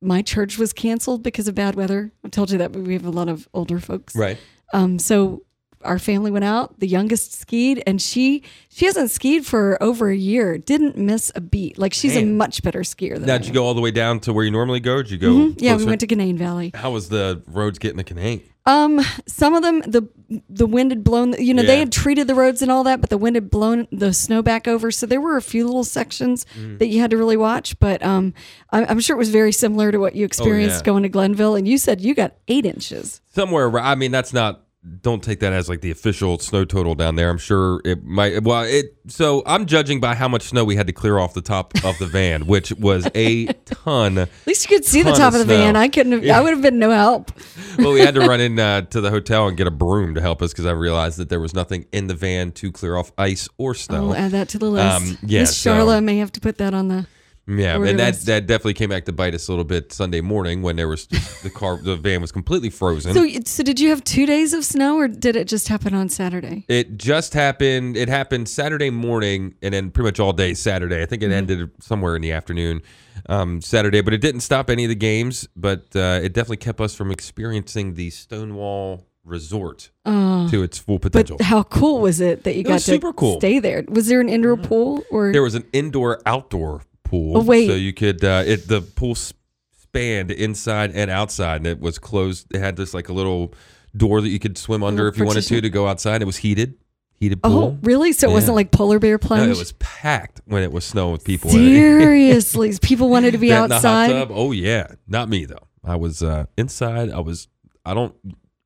[0.00, 2.12] my church was canceled because of bad weather.
[2.24, 4.16] I've told you that we have a lot of older folks.
[4.16, 4.38] Right.
[4.72, 5.42] Um, so
[5.82, 6.78] our family went out.
[6.80, 10.58] The youngest skied, and she she hasn't skied for over a year.
[10.58, 11.78] Didn't miss a beat.
[11.78, 14.20] Like she's a much better skier than Now, did you go all the way down
[14.20, 15.02] to where you normally go?
[15.02, 15.30] Did you go?
[15.32, 15.58] Mm-hmm.
[15.64, 16.72] Yeah, we went to Canaan Valley.
[16.74, 18.40] How was the roads getting to Canaan?
[18.68, 20.08] Um, some of them the
[20.50, 21.34] the wind had blown.
[21.38, 21.68] You know, Yeah.
[21.68, 24.42] they had treated the roads and all that, but the wind had blown the snow
[24.42, 24.90] back over.
[24.90, 26.80] So there were a few little sections Mm.
[26.80, 27.78] that you had to really watch.
[27.78, 28.34] But um,
[28.72, 30.84] I, I'm sure it was very similar to what you experienced Oh, yeah.
[30.84, 31.54] going to Glenville.
[31.54, 33.20] And you said you got eight inches.
[33.32, 34.62] somewhere i mean that's not
[35.02, 38.42] don't take that as like the official snow total down there i'm sure it might
[38.44, 41.42] well it so i'm judging by how much snow we had to clear off the
[41.42, 45.34] top of the van which was a ton At least you could see the top
[45.34, 45.76] of of the van.
[45.76, 46.26] I couldn't have.
[46.28, 47.32] I would have been no help.
[47.78, 50.20] well we had to run in uh, to the hotel and get a broom to
[50.20, 53.12] help us because i realized that there was nothing in the van to clear off
[53.18, 54.96] ice or snow I'll add that to the list.
[54.96, 57.06] Um, yeah, Miss so- Charla may have to put that on the.
[57.48, 60.62] Yeah and that, that definitely came back to bite us a little bit sunday morning
[60.62, 63.90] when there was just the car the van was completely frozen So, so did you
[63.90, 66.64] have two days of snow, or did it just happen on Saturday?
[66.68, 67.96] It just happened.
[67.96, 71.02] It happened Saturday morning, and then pretty much all day Saturday.
[71.02, 71.32] I think Mm-hmm.
[71.32, 72.82] it ended somewhere in the afternoon
[73.28, 75.48] um, Saturday, but it didn't stop any of the games.
[75.56, 81.36] But uh, it definitely kept us from experiencing the Stonewall resort to its full potential.
[81.38, 83.38] But how cool was it that you got was to super cool.
[83.40, 83.84] stay there?
[83.88, 87.38] Was there an indoor pool or there was an indoor outdoor pool.
[87.38, 87.68] Oh, wait.
[87.68, 92.46] So you could uh, it the pool spanned inside and outside, and it was closed.
[92.54, 93.54] It had this like a little
[93.96, 96.20] door that you could swim under if you wanted to to go outside.
[96.22, 96.74] It was heated,
[97.14, 97.58] heated pool.
[97.58, 98.12] Oh, really?
[98.12, 98.34] So it Yeah.
[98.34, 99.50] wasn't like polar bear No, plunge?
[99.50, 101.50] it was packed when it was snowing with people.
[101.50, 101.54] it.
[101.54, 104.28] Seriously, people wanted to be That in the hot outside.
[104.30, 105.66] Oh yeah, not me though.
[105.84, 107.10] I was uh, inside.
[107.10, 107.48] I was.
[107.84, 108.14] I don't.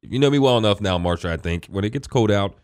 [0.02, 1.28] You know me well enough now, Marsha.
[1.28, 2.54] I think when it gets cold out,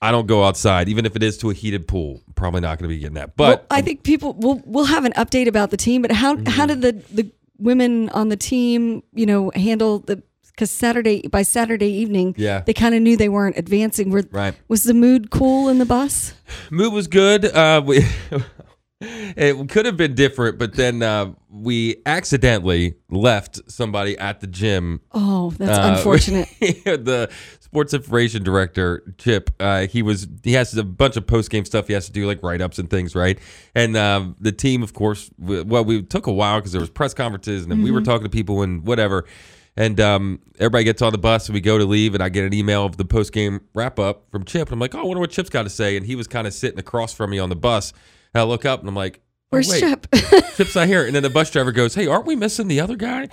[0.00, 2.22] I don't go outside, even if it is to a heated pool.
[2.36, 3.36] Probably not going to be getting that.
[3.36, 6.02] But well, I think people will we'll have an update about the team.
[6.02, 6.80] But how how Mm-hmm.
[6.80, 11.90] did the the women on the team, you know, handle the because Saturday by Saturday
[11.90, 12.62] evening, Yeah.
[12.66, 14.10] they kind of knew they weren't advancing.
[14.10, 14.54] Were, Right.
[14.68, 16.34] Was the mood cool in the bus?
[16.70, 17.44] mood was good.
[17.44, 18.04] Uh, we,
[19.00, 25.00] it could have been different, but then uh, we accidentally left somebody at the gym.
[25.12, 26.48] Oh, that's Uh, unfortunate.
[26.60, 27.30] the
[27.68, 31.86] sports information director, Chip, uh, he was he has a bunch of post game stuff
[31.86, 33.38] he has to do, like write ups and things, right?
[33.74, 36.90] And um, the team, of course, w- well, we took a while because there was
[36.90, 39.26] press conferences and then we were talking to people and whatever.
[39.76, 42.44] And um, everybody gets on the bus and we go to leave, and I get
[42.44, 44.68] an email of the post game wrap up from Chip.
[44.68, 45.96] And I'm like, oh, I wonder what Chip's got to say.
[45.96, 47.92] And he was kind of sitting across from me on the bus.
[48.34, 49.80] And I look up and I'm like, Where's oh, wait.
[49.80, 50.06] Chip?
[50.56, 51.06] Chip's not here.
[51.06, 53.28] And then the bus driver goes, Hey, aren't we missing the other guy?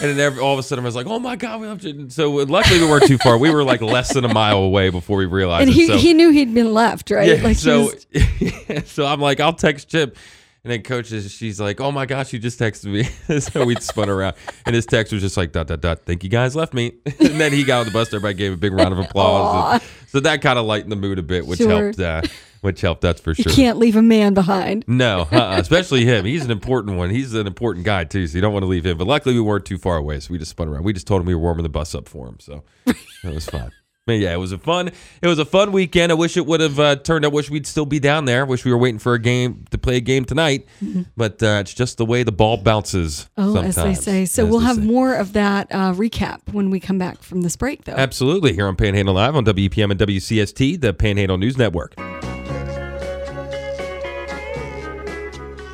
[0.00, 1.84] And then all of a sudden I was like, Oh my God, we left.
[1.84, 3.36] And So uh, luckily we weren't too far.
[3.36, 5.74] We were like less than a mile away before we realized and it.
[5.74, 7.28] he So, he knew he'd been left, right?
[7.28, 10.16] yeah, like so, was- so I'm like, I'll text Chip.
[10.64, 13.04] And then coach is, she's like, Oh my gosh, you just texted me.
[13.40, 14.36] so we spun around.
[14.66, 16.04] And his text was just like, dot, dot, dot.
[16.04, 16.94] Think you guys left me.
[17.06, 18.08] and then he got on the bus.
[18.08, 19.80] Everybody gave a big round of applause.
[19.80, 21.84] And so that kind of lightened the mood a bit, which Sure.
[21.84, 22.00] helped.
[22.00, 22.22] Uh,
[22.60, 23.52] which helped, that's for you sure.
[23.52, 24.84] can't leave a man behind.
[24.88, 26.24] No, uh-uh, especially him.
[26.24, 27.08] He's an important one.
[27.08, 28.98] He's an important guy too, so you don't want to leave him.
[28.98, 30.82] But luckily, we weren't too far away, so we just spun around.
[30.82, 32.96] We just told him we were warming the bus up for him, so it
[33.32, 33.70] was fine.
[34.08, 34.88] But yeah, it was a fun.
[35.20, 36.10] It was a fun weekend.
[36.10, 37.32] I wish it would have uh, turned out.
[37.32, 38.46] Wish we'd still be down there.
[38.46, 40.66] Wish we were waiting for a game to play a game tonight.
[41.14, 43.28] But uh, it's just the way the ball bounces.
[43.36, 44.24] Oh, as they say.
[44.24, 44.82] So we'll have say.
[44.82, 47.92] more of that uh, recap when we come back from this break, though.
[47.92, 51.94] Absolutely, here on Panhandle Live on WEPM and WCST, the Panhandle News Network.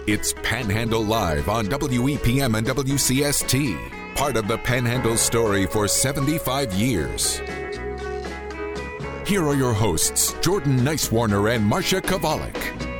[0.08, 7.40] It's Panhandle Live on WEPM and WCST, part of the Panhandle story for 75 years.
[9.26, 12.93] Here are your hosts, Jordan Nicewarner and Marsha Chwalik.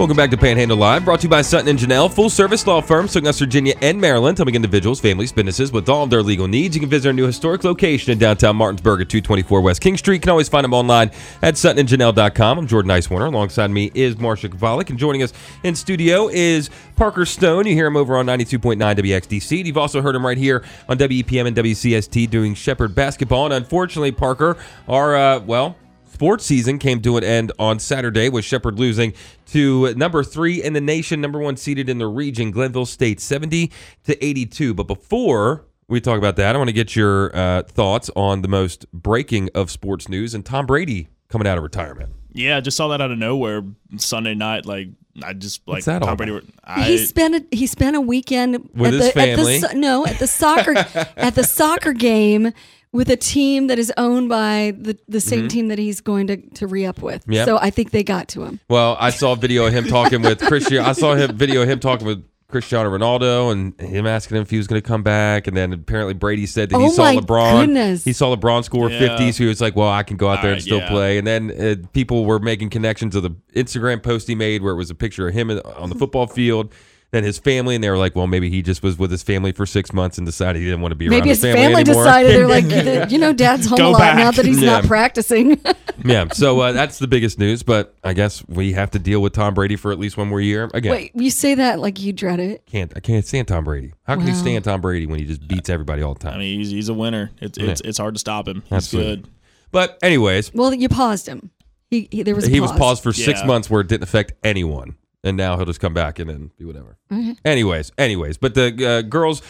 [0.00, 2.80] Welcome back to Panhandle Live, brought to you by Sutton and Janelle, full service law
[2.80, 6.48] firm serving us Virginia and Maryland, helping individuals, families, businesses with all of their legal
[6.48, 6.74] needs.
[6.74, 10.14] You can visit our new historic location in downtown Martinsburg at 224 West King Street.
[10.14, 11.10] You can always find them online
[11.42, 12.58] at suttonandjanelle.com.
[12.58, 13.26] I'm Jordan Nicewarner.
[13.26, 15.34] Alongside me is Marsha Chwalik, and joining us
[15.64, 17.66] in studio is Parker Stone.
[17.66, 19.66] You hear him over on 92.9 WXDC.
[19.66, 23.44] You've also heard him right here on WEPM and WCST doing Shepherd basketball.
[23.44, 24.56] And unfortunately, Parker,
[24.88, 25.76] our, uh, well,
[26.20, 29.14] sports season came to an end on Saturday with Shepherd losing
[29.46, 33.72] to number three in the nation, number one seeded in the region, Glenville State, 70
[34.04, 34.74] to 82.
[34.74, 38.48] But before we talk about that, I want to get your uh, thoughts on the
[38.48, 42.12] most breaking of sports news and Tom Brady coming out of retirement.
[42.32, 43.62] Yeah, I just saw that out of nowhere
[43.96, 44.66] Sunday night.
[44.66, 44.88] Like
[45.24, 46.38] I just like What's that all Tom Brady.
[46.62, 49.56] I, he spent a, he spent a weekend With at his the, family.
[49.56, 50.76] At the, no, at the soccer
[51.16, 52.52] at the soccer game
[52.92, 56.36] with a team that is owned by the, the same team that he's going to,
[56.36, 57.22] to re up with.
[57.22, 57.32] Mm-hmm.
[57.32, 57.46] Yep.
[57.46, 58.60] So I think they got to him.
[58.68, 60.88] Well, I saw a video of him talking with Cristiano.
[60.88, 64.50] I saw him video of him talking with Cristiano Ronaldo and him asking him if
[64.50, 65.46] he was going to come back.
[65.46, 67.60] And then apparently Brady said that he Oh saw my LeBron.
[67.60, 68.02] goodness.
[68.02, 68.98] He saw LeBron score Yeah.
[69.16, 70.88] 50, so he was like, "Well, I can go out there and Alright, still yeah.
[70.88, 74.72] play." And then uh, people were making connections of the Instagram post he made, where
[74.72, 76.74] it was a picture of him on the football field.
[77.12, 79.50] Then his family, and they were like, "Well, maybe he just was with his family
[79.50, 81.80] for six months and decided he didn't want to be around Maybe his his family,
[81.80, 84.16] anymore." decided they're like, you know, Dad's home Go a lot back.
[84.16, 84.70] now that he's Yeah.
[84.80, 85.60] not practicing.
[86.04, 87.64] yeah, so uh, that's the biggest news.
[87.64, 90.40] But I guess we have to deal with Tom Brady for at least one more
[90.40, 90.70] year.
[90.72, 92.64] Again, Wait, you say that like you dread it.
[92.66, 93.92] can't I can't stand Tom Brady.
[94.04, 96.34] How can you stand Tom Brady when he just beats everybody all the time?
[96.34, 97.32] I mean, he's, he's a winner.
[97.40, 98.62] It's it's, it's hard to stop him.
[98.66, 99.16] He's Absolutely.
[99.16, 99.28] good.
[99.72, 101.50] but anyways, Well, you paused him.
[101.90, 104.34] He, he there was a he was paused for six months where it didn't affect
[104.44, 106.96] anyone, and now he'll just come back and then do whatever.
[107.44, 109.42] Anyways, anyways, but the uh, girls.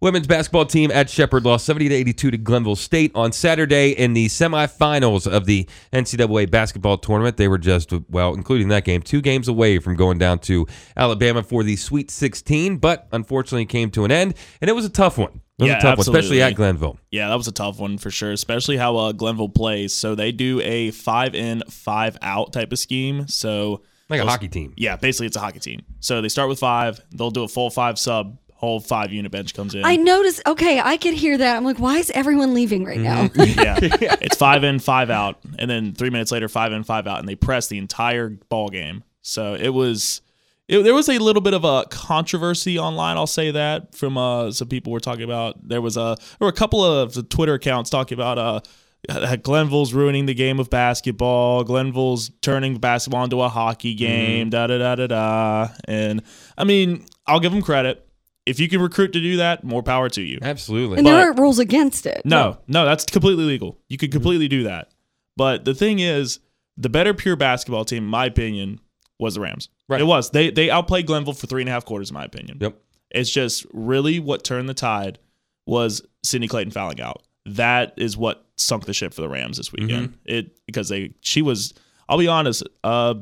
[0.00, 4.12] Women's basketball team at Shepherd lost 70 to 82 to Glenville State on Saturday in
[4.12, 7.38] the semifinals of the NCAA basketball tournament.
[7.38, 11.42] They were just, well, including that game, two games away from going down to Alabama
[11.42, 15.16] for the Sweet 16, but unfortunately came to an end, and it was a tough
[15.16, 15.40] one.
[15.58, 16.98] It was Yeah, a tough one, especially at Glenville.
[17.10, 19.94] Yeah, that was a tough one for sure, especially how uh, Glenville plays.
[19.94, 23.26] So they do a five in, five out type of scheme.
[23.28, 24.74] So Like a hockey team.
[24.76, 25.82] Yeah, basically it's a hockey team.
[26.00, 27.00] So they start with five.
[27.12, 28.38] They'll do a full five sub.
[28.52, 29.84] whole five unit bench comes in.
[29.84, 30.42] I noticed.
[30.46, 31.56] Okay, I could hear that.
[31.56, 33.22] I'm like, why is everyone leaving right now?
[33.34, 33.78] yeah.
[33.80, 37.28] It's five in, five out, and then three minutes later, five in, five out, and
[37.28, 39.04] they press the entire ball game.
[39.22, 40.20] So it was.
[40.66, 43.18] It, there was a little bit of a controversy online.
[43.18, 45.66] I'll say that from uh, some people were talking about.
[45.66, 48.68] There was a there were a couple of the Twitter accounts talking about uh, that
[49.08, 51.64] Uh, Glenville's ruining the game of basketball.
[51.64, 54.04] Glenville's turning basketball into a hockey mm-hmm.
[54.04, 54.50] game.
[54.50, 55.68] Da da da da da.
[55.86, 56.22] And
[56.56, 58.06] I mean, I'll give them credit.
[58.46, 60.38] If you can recruit to do that, more power to you.
[60.42, 60.98] Absolutely.
[60.98, 62.22] and there aren't rules against it.
[62.26, 63.78] No, no, that's completely legal.
[63.88, 64.16] You could mm-hmm.
[64.18, 64.90] completely do that.
[65.36, 66.40] But the thing is,
[66.76, 68.80] the better pure basketball team, in my opinion,
[69.18, 69.68] was the Rams.
[69.88, 70.00] Right.
[70.00, 70.30] It was.
[70.30, 72.58] They they outplayed Glenville for three and a half quarters, in my opinion.
[72.60, 72.76] Yep.
[73.10, 75.18] It's just really what turned the tide
[75.66, 77.22] was Sidney Clayton fouling out.
[77.46, 80.10] That is what sunk the ship for the Rams this weekend.
[80.10, 80.18] Mm-hmm.
[80.26, 81.74] It because they she was.
[82.08, 82.62] I'll be honest.
[82.82, 83.14] Uh,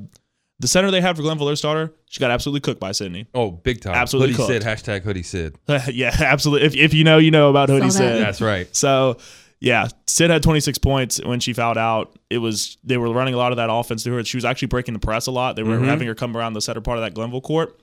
[0.61, 3.27] the center they had for Glenville, their starter, she got absolutely cooked by Sydney.
[3.35, 3.95] Oh, big time.
[3.95, 4.63] Absolutely Hoodie Sid.
[4.63, 4.85] cooked.
[4.87, 5.57] Hashtag Hoodie Sid.
[5.93, 6.67] yeah, absolutely.
[6.67, 8.05] If, if you know, you know about Hoodie Saw that.
[8.17, 8.23] said.
[8.25, 8.77] That's right.
[8.77, 9.17] So
[9.59, 12.17] yeah, Sid had 26 points when she fouled out.
[12.31, 14.25] It was they were running a lot of that offense through her.
[14.25, 15.57] She was actually breaking the press a lot.
[15.57, 15.85] They were Mm-hmm.
[15.87, 17.81] having her come around the center part of that Glenville court.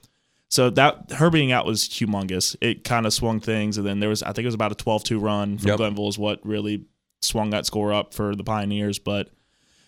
[0.49, 2.55] So that her being out was humongous.
[2.59, 4.75] It kind of swung things, and then there was I think it was about a
[4.75, 5.77] 12-2 run from Yep.
[5.77, 6.85] Glenville is what really
[7.21, 8.97] swung that score up for the Pioneers.
[8.99, 9.29] But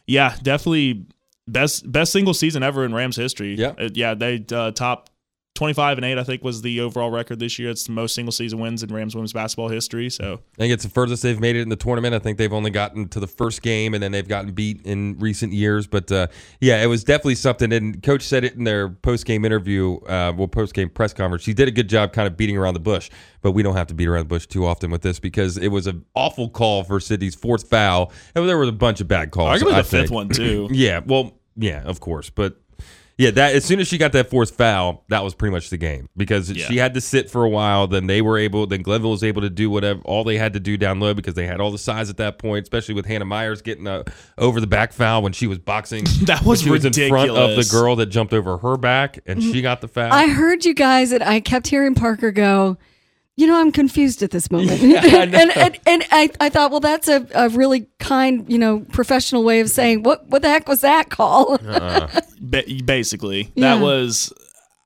[0.08, 1.06] yeah, definitely
[1.47, 3.56] best best single season ever in Rams history.
[3.56, 3.74] Yeah.
[3.80, 5.10] Uh, yeah, they uh, top
[5.62, 7.69] 25 and 8 I think was the overall record this year.
[7.69, 10.10] It's the most single season wins in Rams women's basketball history.
[10.10, 12.15] So I think it's the furthest they've made it in the tournament.
[12.15, 15.19] I think they've only gotten to the first game, and then they've gotten beat in
[15.19, 15.86] recent years.
[15.86, 16.28] But uh,
[16.62, 17.71] yeah, it was definitely something.
[17.71, 21.43] And Coach said it in their post game interview, uh, well, post game press conference.
[21.43, 23.12] She did a good job, kind of beating around the bush.
[23.43, 25.67] But we don't have to beat around the bush too often with this because it
[25.67, 28.12] was an awful call for Sydney's fourth foul.
[28.34, 29.62] And there was a bunch of bad calls.
[29.62, 30.12] arguably I the fifth think.
[30.12, 30.69] one too.
[30.71, 32.61] Yeah, well, yeah, of course, but
[33.22, 35.78] yeah, that as soon as she got that fourth foul, that was pretty much the
[35.78, 36.66] game because Yeah.
[36.66, 37.86] she had to sit for a while.
[37.86, 40.60] Then they were able, then Glenville was able to do whatever all they had to
[40.60, 43.26] do down low because they had all the size at that point, especially with Hannah
[43.26, 44.06] Myers getting a
[44.40, 46.04] over the back foul when she was boxing.
[46.32, 49.20] That was when she was in front of the girl that jumped over her back
[49.28, 49.62] and she mm-hmm.
[49.62, 50.12] got the foul.
[50.12, 52.78] I heard you guys, and I kept hearing Parker go.
[53.38, 54.86] You know, I'm confused at this moment, I
[55.24, 55.38] and, know.
[55.56, 59.62] and and I, I thought, well, that's a, a really kind, you know, professional way
[59.62, 61.58] of saying what what the heck was that call?
[61.65, 62.08] Uh,
[62.41, 63.76] ba- basically, Yeah.
[63.76, 64.34] that was.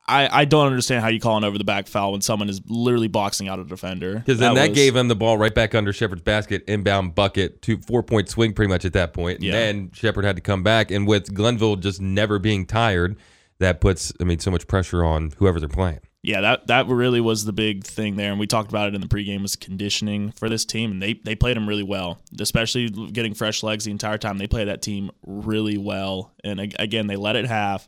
[0.08, 2.62] I, I don't understand how you call an over the back foul when someone is
[2.68, 4.20] literally boxing out a defender.
[4.20, 7.64] Because then that, was- gave him the ball right back under Shepard's basket, inbound bucket,
[7.64, 9.38] two four point swing pretty much at that point.
[9.38, 9.54] And Yeah.
[9.54, 13.18] then Shepard had to come back, and with Glenville just never being tired,
[13.58, 16.02] that puts I mean so much pressure on whoever they're playing.
[16.26, 19.02] Yeah, that that really was the big thing there, and we talked about it in
[19.02, 22.90] the pregame was conditioning for this team, and they they played them really well, especially
[22.90, 24.38] getting fresh legs the entire time.
[24.38, 27.88] They played that team really well, and again, they let it have.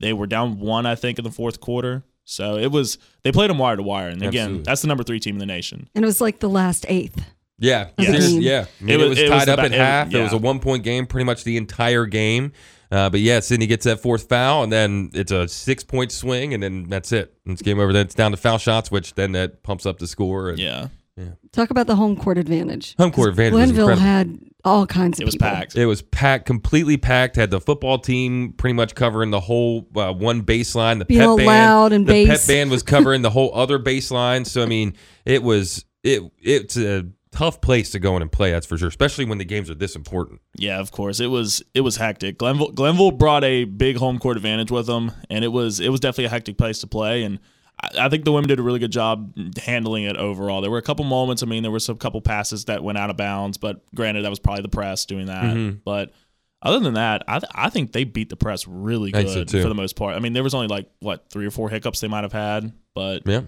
[0.00, 3.50] They were down one, I think, in the fourth quarter, so it was they played
[3.50, 4.62] them wire to wire, and again, Absolutely.
[4.64, 5.88] that's the number three team in the nation.
[5.94, 7.24] And it was like the last eighth.
[7.58, 8.06] Yeah, Yes.
[8.08, 8.66] seriously, yeah.
[8.80, 10.14] I mean, it, It was- was, it was tied up ba- at it- half.
[10.14, 12.52] It was a one point game, pretty much the entire game.
[12.90, 16.54] Uh, but yeah, Sydney gets that fourth foul, and then it's a six point swing,
[16.54, 17.34] and then that's it.
[17.44, 17.92] And it's game over.
[17.92, 20.48] Then it's down to foul shots, which then that pumps up the score.
[20.50, 20.88] And Yeah,
[21.52, 22.94] Talk about the home court advantage.
[22.98, 24.06] Home court advantage was Glenville incredible.
[24.06, 25.48] had all kinds of it was people.
[25.48, 25.76] packed.
[25.76, 27.36] It was packed, completely packed.
[27.36, 30.98] Had the football team pretty much covering the whole uh, one baseline.
[30.98, 32.46] The Being pep all band, loud and the bass.
[32.46, 34.46] pep band was covering the whole other baseline.
[34.46, 36.22] So I mean, it was it.
[36.40, 37.06] It's a
[37.38, 38.50] tough place to go in and play.
[38.50, 40.40] That's for sure, especially when the games are this important.
[40.56, 41.20] Yeah, of course.
[41.20, 42.38] It was it was hectic.
[42.38, 46.00] Glenville Glenville brought a big home court advantage with them, and it was it was
[46.00, 47.22] definitely a hectic place to play.
[47.22, 47.38] And
[47.80, 50.60] I, I think the women did a really good job handling it overall.
[50.60, 51.42] There were a couple moments.
[51.42, 54.30] I mean, there were some couple passes that went out of bounds, but granted, that
[54.30, 55.44] was probably the press doing that.
[55.44, 55.78] Mm-hmm.
[55.84, 56.12] But
[56.60, 59.62] other than that, I th- I think they beat the press really think so, good
[59.62, 60.16] for the most part.
[60.16, 62.72] I mean, there was only like what three or four hiccups they might have had,
[62.94, 63.42] but Yeah.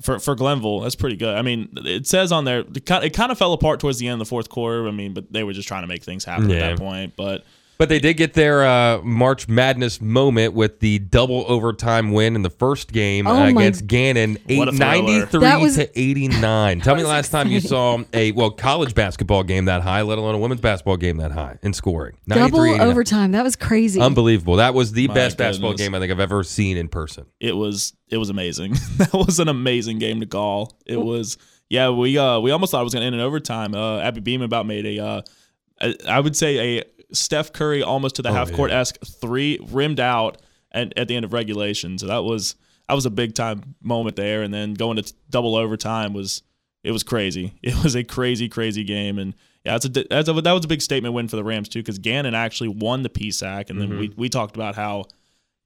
[0.00, 1.36] For for Glenville, that's pretty good.
[1.36, 4.18] I mean, it says on there it kind, of fell apart towards the end of
[4.20, 4.86] the fourth quarter.
[4.88, 6.56] I mean, but they were just trying to make things happen Yeah.
[6.56, 7.14] at that point.
[7.16, 7.44] But
[7.80, 12.42] But they did get their uh, March Madness moment with the double overtime win in
[12.42, 16.80] the first game Oh uh, against Gannon, What a eight, 93 was- to 89.
[16.82, 20.02] Tell me the was last time you saw a well college basketball game that high,
[20.02, 22.18] let alone a women's basketball game that high in scoring.
[22.28, 23.32] Double overtime.
[23.32, 23.98] That was crazy.
[23.98, 24.56] Unbelievable.
[24.56, 27.24] That was the My best basketball game I think I've ever seen in person.
[27.40, 28.72] it was it was amazing.
[28.98, 30.76] that was an amazing game to call.
[30.84, 31.38] It was
[31.70, 31.88] yeah.
[31.88, 33.74] We uh we almost thought it was gonna end in overtime.
[33.74, 35.22] Uh, Abby Beam about made a uh,
[35.80, 39.58] I- I would say a Steph Curry almost to the oh, half court esque three
[39.70, 40.40] rimmed out
[40.72, 41.98] at, at the end of regulation.
[41.98, 42.56] So that was
[42.88, 44.42] that was a big time moment there.
[44.42, 46.42] And then going to double overtime was
[46.82, 47.54] it was crazy.
[47.62, 49.34] It was a crazy crazy game and.
[49.62, 51.80] Yeah, that's a, that's a that was a big statement win for the Rams too,
[51.80, 54.18] because Gannon actually won the PSAC, and then we, mm-hmm.
[54.18, 55.04] we talked about how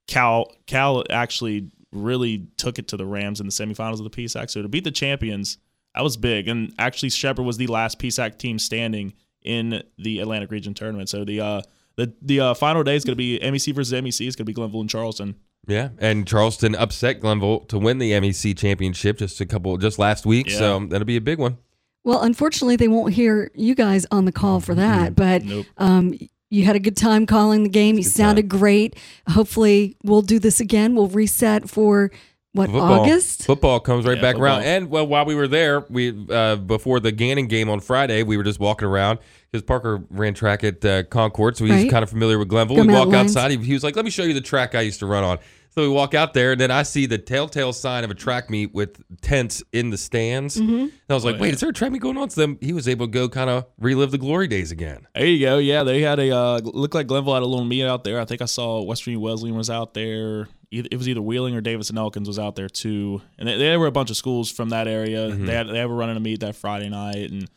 [0.08, 4.50] Cal Cal actually really took it to the Rams in the semifinals of the PSAC.
[4.50, 5.58] So to beat the champions,
[5.94, 6.48] that was big.
[6.48, 9.14] And actually, Shepard was the last PSAC team standing
[9.44, 11.08] in the Atlantic Region tournament.
[11.08, 11.62] So the uh,
[11.96, 14.26] the the uh, final day is going to be MEC versus MEC.
[14.26, 15.36] It's going to be Glenville and Charleston.
[15.66, 20.26] Yeah, and Charleston upset Glenville to win the MEC championship just a couple just last
[20.26, 20.50] week.
[20.50, 20.58] Yeah.
[20.58, 21.58] So that'll be a big one.
[22.02, 25.64] Well, unfortunately, they won't hear you guys on the call for that, but Nope.
[25.78, 26.12] um,
[26.50, 27.96] you had a good time calling the game.
[27.96, 28.94] You sounded great.
[29.30, 30.94] Hopefully, we'll do this again.
[30.94, 32.10] We'll reset for
[32.54, 33.00] what Football.
[33.02, 33.44] August.
[33.44, 34.62] Football comes right Yeah, back around.
[34.62, 38.36] And well, while we were there, we uh, before the Gannon game on Friday, we
[38.38, 39.18] were just walking around
[39.52, 41.90] because Parker ran track at uh, Concord, so he's Right.
[41.90, 42.76] kind of familiar with Glenville.
[42.76, 43.50] Go we walk Mountain outside.
[43.50, 45.38] He, he was like, "Let me show you the track I used to run on."
[45.70, 48.48] So we walk out there, and then I see the telltale sign of a track
[48.48, 50.56] meet with tents in the stands.
[50.56, 50.72] Mm-hmm.
[50.82, 51.54] And I was like, Oh, "Wait, yeah.
[51.54, 53.50] is there a track meet going on?" So then he was able to go kind
[53.50, 55.08] of relive the glory days again.
[55.16, 55.58] There you go.
[55.58, 58.20] Yeah, they had a uh, looked like Glenville had a little meet out there.
[58.20, 60.46] I think I saw Western Wesleyan was out there.
[60.74, 63.56] Either, it was either Wheeling or Davis and Elkins was out there too, and they,
[63.56, 65.28] there were a bunch of schools from that area.
[65.30, 65.46] Mm-hmm.
[65.46, 67.48] They had they were running a meet that Friday night, and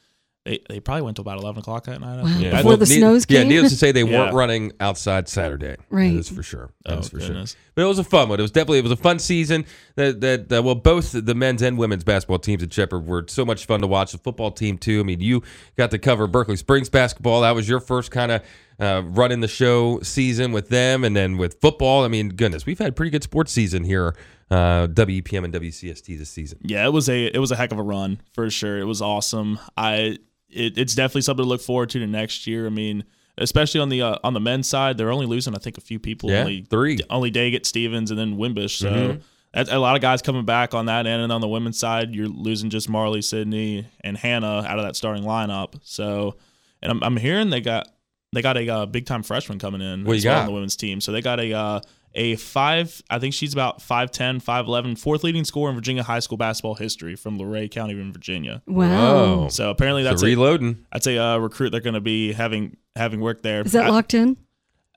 [0.46, 2.20] they, they probably went to about eleven o'clock that night.
[2.20, 2.38] I Wow.
[2.40, 2.54] Yeah.
[2.54, 3.38] I- Before the need- snows came.
[3.38, 5.76] Yeah, needless to say, they weren't running outside Saturday.
[5.90, 6.14] Right.
[6.14, 6.70] That is for sure.
[6.86, 7.52] That Oh, for goodness.
[7.52, 7.60] sure.
[7.76, 8.40] But it was a fun one.
[8.40, 9.66] It was definitely it was a fun season.
[9.96, 13.44] That that, that well, both the men's and women's basketball teams at Shepherd were so
[13.46, 14.14] much fun to watch.
[14.14, 15.00] The football team too.
[15.02, 15.44] I mean, you
[15.76, 17.42] got to cover Berkeley Springs basketball.
[17.42, 18.42] That was your first kind of
[18.80, 22.04] uh, running the show season with them, and then with football.
[22.04, 24.16] I mean, goodness, we've had a pretty good sports season here.
[24.50, 26.58] Uh, WEPM and WCST this season.
[26.62, 28.80] yeah, it was a it was a heck of a run for sure.
[28.80, 29.60] It was awesome.
[29.76, 30.18] I
[30.50, 32.66] it, it's definitely something to look forward to to next year.
[32.66, 33.04] I mean,
[33.38, 36.00] especially on the uh, on the men's side, they're only losing I think a few
[36.00, 36.32] people.
[36.32, 37.00] Yeah, only three.
[37.10, 38.78] only Daggett, Stevens, and then Wimbush.
[38.78, 39.22] So Mhm.
[39.54, 41.22] that's a lot of guys coming back on that end.
[41.24, 44.96] And on the women's side, you're losing just Marley, Sydney, and Hannah out of that
[44.96, 45.74] starting lineup.
[45.84, 46.38] So,
[46.82, 47.90] and I'm, I'm hearing they got
[48.34, 50.40] they got a uh, big time freshman coming in What as well got?
[50.42, 51.00] on the women's team.
[51.02, 51.80] So they got a uh,
[52.16, 53.02] a five.
[53.10, 57.16] I think she's about 5'10", 5'11", fourth leading scorer in Virginia high school basketball history
[57.16, 58.62] from Luray County in Virginia.
[58.66, 58.88] Wow.
[58.88, 59.48] Whoa.
[59.50, 60.86] So apparently So that's a, reloading.
[60.92, 63.62] that's a uh, recruit they're going to be having having work there.
[63.62, 64.36] Is that Uh, locked in?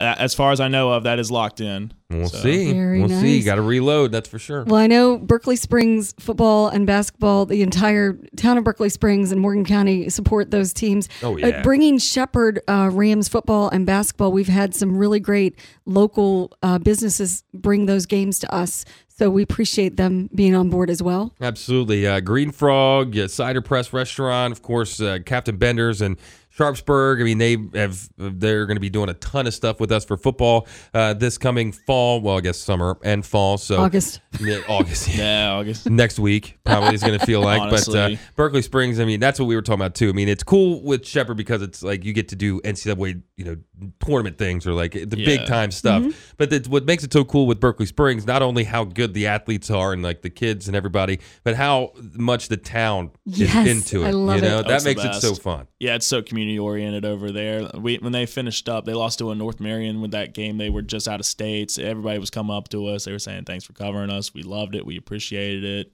[0.00, 1.92] As far as I know of, that is locked in.
[2.08, 2.72] We'll So- see.
[2.72, 3.36] Very we'll see.
[3.36, 3.44] nice.
[3.44, 4.10] Got to reload.
[4.12, 4.64] That's for sure.
[4.64, 9.40] Well, I know Berkeley Springs football and basketball, the entire town of Berkeley Springs and
[9.40, 11.08] Morgan County support those teams.
[11.22, 11.62] Oh, Uh, yeah.
[11.62, 17.44] bringing Shepherd uh, Rams football and basketball, we've had some really great local uh, businesses
[17.54, 18.84] bring those games to us.
[19.08, 21.34] So we appreciate them being on board as well.
[21.42, 22.06] Absolutely.
[22.06, 26.16] Uh, Green Frog, uh, Cider Press Restaurant, of course, uh, Captain Bender's and
[26.60, 27.22] Sharpsburg.
[27.22, 30.04] I mean, they have they're going to be doing a ton of stuff with us
[30.04, 32.20] for football uh, this coming fall.
[32.20, 33.56] Well, I guess summer and fall.
[33.56, 34.20] So August.
[34.40, 35.08] Yeah, August.
[35.08, 35.16] yeah.
[35.20, 35.90] Yeah, August.
[35.90, 38.98] Next week probably is going to feel like, but uh, Berkeley Springs.
[39.00, 40.08] I mean, that's what we were talking about too.
[40.08, 43.44] I mean, it's cool with Shepherd because it's like you get to do NCAA, you
[43.44, 43.56] know,
[44.04, 46.04] tournament things or like the big time stuff.
[46.36, 49.26] But it's, what makes it so cool with Berkeley Springs, not only how good the
[49.26, 53.76] athletes are and like the kids and everybody, but how much the town Yes, is
[53.76, 54.08] into it.
[54.08, 54.62] I love you know, it.
[54.62, 55.66] that That's makes it so fun.
[55.78, 57.70] Yeah, it's so community oriented over there.
[57.74, 60.58] We when they finished up, they lost to a North Marion with that game.
[60.58, 61.78] They were just out of states.
[61.78, 63.04] Everybody was coming up to us.
[63.04, 64.34] They were saying thanks for covering us.
[64.34, 64.84] We loved it.
[64.84, 65.92] We appreciated it.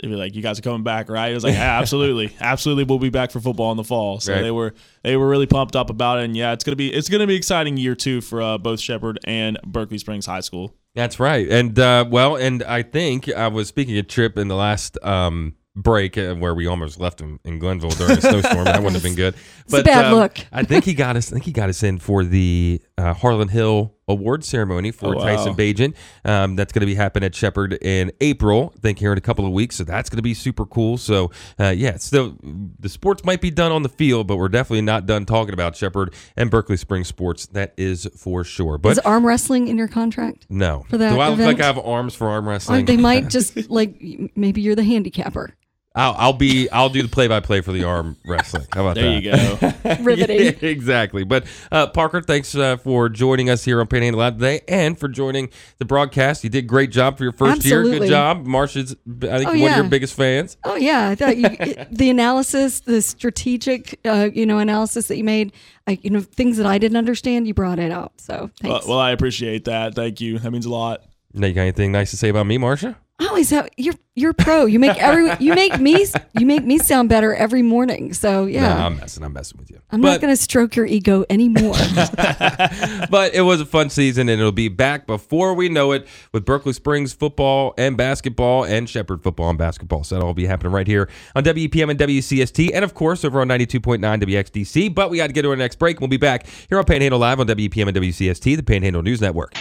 [0.00, 2.84] They'd be like, "You guys are coming back, right?" I was like, "Yeah, absolutely, absolutely.
[2.84, 4.40] We'll be back for football in the fall." So Right.
[4.42, 6.24] they were they were really pumped up about it.
[6.24, 9.20] And yeah, it's gonna be it's gonna be exciting year two for uh, both Shepherd
[9.24, 10.74] and Berkeley Springs High School.
[10.94, 11.46] That's right.
[11.48, 15.54] And uh, well, and I think I was speaking of Trip in the last um,
[15.74, 18.64] break uh, where we almost left him in Glenville during a snowstorm.
[18.64, 19.34] That wouldn't have been good.
[19.64, 20.38] It's a bad um, look.
[20.52, 21.30] I think he got us.
[21.30, 25.18] I think he got us in for the uh, Harlon Hill Award ceremony for Oh,
[25.18, 25.24] wow.
[25.24, 25.94] Tyson Bagent.
[26.24, 28.72] Um, that's going to be happening at Shepherd in April.
[28.76, 29.76] I think here in a couple of weeks.
[29.76, 30.98] So that's going to be super cool.
[30.98, 34.82] So uh, yeah, still the sports might be done on the field, but we're definitely
[34.82, 37.46] not done talking about Shepherd and Berkeley Springs sports.
[37.46, 38.78] That is for sure.
[38.78, 40.44] But Is arm wrestling in your contract?
[40.50, 40.84] no.
[40.90, 41.58] For that Do I look event?
[41.58, 42.84] like I have arms for arm Or wrestling?
[42.84, 43.96] they might just like
[44.34, 45.54] maybe you're the handicapper.
[45.94, 46.70] I'll, I'll be.
[46.70, 48.66] I'll do the play-by-play for the arm wrestling.
[48.72, 49.60] How about There that?
[49.60, 50.02] There you go.
[50.02, 50.40] Riveting.
[50.40, 51.24] Yeah, exactly.
[51.24, 55.08] But uh, Parker, thanks uh, for joining us here on Panhandle Live today, and for
[55.08, 56.44] joining the broadcast.
[56.44, 57.82] You did a great job for your first year.
[57.82, 58.96] Good job, Marsha's.
[59.22, 59.70] I think Oh, one yeah.
[59.72, 60.56] of your biggest fans.
[60.64, 61.48] Oh yeah, I thought you,
[61.90, 65.52] the analysis, the strategic, uh, you know, analysis that you made,
[65.86, 68.12] I, you know, things that I didn't understand, you brought it out.
[68.18, 69.94] So well, well, I appreciate that.
[69.94, 70.38] Thank you.
[70.38, 71.02] That means a lot.
[71.34, 72.96] Now, you got anything nice to say about me, Marsha?
[73.18, 74.66] Oh, I always have you're you're pro.
[74.66, 76.06] You make every you make me
[76.38, 78.12] you make me sound better every morning.
[78.12, 79.22] So yeah, Nah, I'm messing.
[79.22, 79.80] I'm messing with you.
[79.90, 81.74] I'm but, not going to stroke your ego anymore.
[83.10, 86.44] but it was a fun season, and it'll be back before we know it with
[86.44, 90.04] Berkeley Springs football and basketball and Shepherd football and basketball.
[90.04, 93.40] So that'll all be happening right here on WEPM and WCST, and of course over
[93.40, 94.94] on 92.9 WXDC.
[94.94, 96.00] But we got to get to our next break.
[96.00, 99.54] We'll be back here on Panhandle Live on WEPM and WCST, the Panhandle News Network.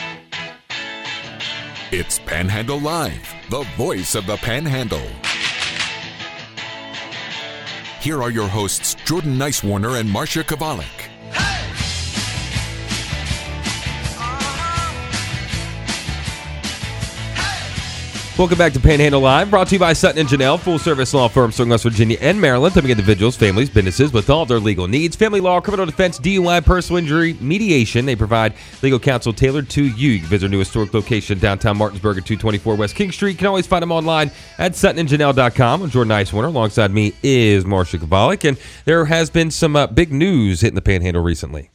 [1.93, 5.05] It's Panhandle Live, the voice of the Panhandle.
[7.99, 11.10] Here are your hosts, Jordan Nicewarner and Marsha Chwalik.
[18.37, 21.27] Welcome back to Panhandle Live, brought to you by Sutton and Janelle, full service law
[21.27, 25.17] firm serving West Virginia and Maryland, helping individuals, families, businesses with all their legal needs.
[25.17, 28.05] Family law, criminal defense, DUI, personal injury, mediation.
[28.05, 30.11] They provide legal counsel tailored to you.
[30.11, 33.31] You can visit their new historic location downtown Martinsburg at 224 West King Street.
[33.31, 35.83] You can always find them online at suttonandjanelle.com.
[35.83, 36.47] I'm Jordan Nicewarner.
[36.47, 40.81] Alongside me is Marsha Chwalik, and there has been some uh, big news hitting the
[40.81, 41.69] Panhandle recently.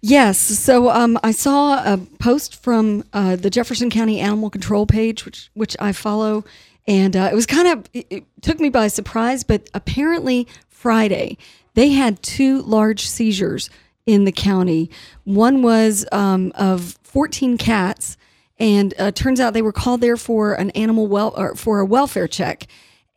[0.00, 0.38] Yes.
[0.38, 5.50] So um, I saw a post from uh, the Jefferson County Animal Control page, which
[5.54, 6.44] which I follow,
[6.86, 9.42] and uh, it was kind of it, it took me by surprise.
[9.42, 11.36] But apparently Friday
[11.74, 13.70] they had two large seizures
[14.06, 14.90] in the county.
[15.24, 18.16] One was um, of 14 cats,
[18.58, 21.84] and uh, turns out they were called there for an animal well or for a
[21.86, 22.66] welfare check.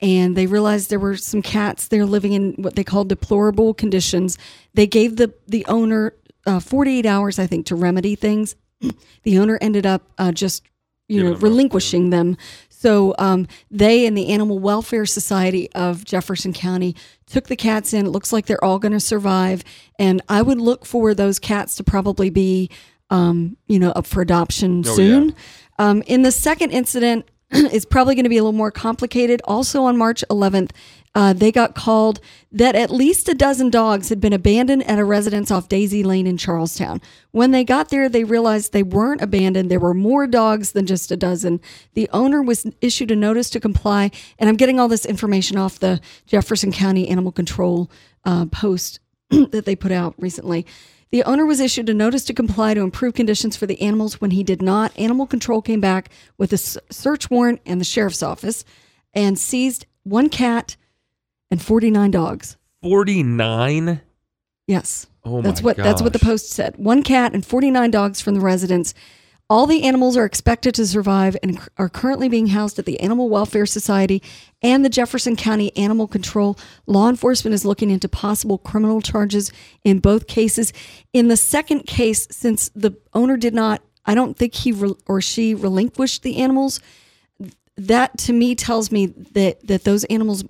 [0.01, 4.37] And they realized there were some cats there living in what they call deplorable conditions.
[4.73, 6.13] They gave the the owner
[6.45, 8.55] uh, 48 hours, I think, to remedy things.
[9.23, 10.63] the owner ended up uh, just,
[11.07, 12.37] you know, relinquishing them.
[12.69, 16.95] So um, they and the Animal Welfare Society of Jefferson County
[17.27, 18.07] took the cats in.
[18.07, 19.63] It looks like they're all going to survive.
[19.99, 22.71] And I would look for those cats to probably be,
[23.11, 25.29] um, you know, up for adoption Oh, soon.
[25.29, 25.35] yeah.
[25.77, 27.27] Um, in the second incident,
[27.73, 29.41] it's probably going to be a little more complicated.
[29.45, 30.71] Also on March 11th,
[31.13, 32.21] uh, they got called
[32.53, 36.25] that at least a dozen dogs had been abandoned at a residence off Daisy Lane
[36.25, 37.01] in Charlestown.
[37.31, 39.69] When they got there, they realized they weren't abandoned.
[39.69, 41.59] There were more dogs than just a dozen.
[41.93, 45.79] The owner was issued a notice to comply, and I'm getting all this information off
[45.79, 47.91] the Jefferson County Animal Control
[48.23, 50.65] uh, post that they put out recently.
[51.11, 54.21] The owner was issued a notice to comply to improve conditions for the animals.
[54.21, 58.23] When he did not, Animal Control came back with a search warrant and the sheriff's
[58.23, 58.63] office
[59.13, 60.77] and seized one cat
[61.49, 62.57] and 49 dogs.
[62.81, 64.01] 49?
[64.67, 65.07] Yes.
[65.23, 66.77] Oh my that's what that's what the post said.
[66.77, 68.93] One cat and 49 dogs from the residence.
[69.51, 73.27] All the animals are expected to survive and are currently being housed at the Animal
[73.27, 74.23] Welfare Society
[74.61, 76.57] and the Jefferson County Animal Control.
[76.87, 79.51] Law enforcement is looking into possible criminal charges
[79.83, 80.71] in both cases.
[81.11, 85.19] In the second case, since the owner did not, I don't think he re- or
[85.19, 86.79] she relinquished the animals.
[87.75, 90.45] That to me tells me that that those animals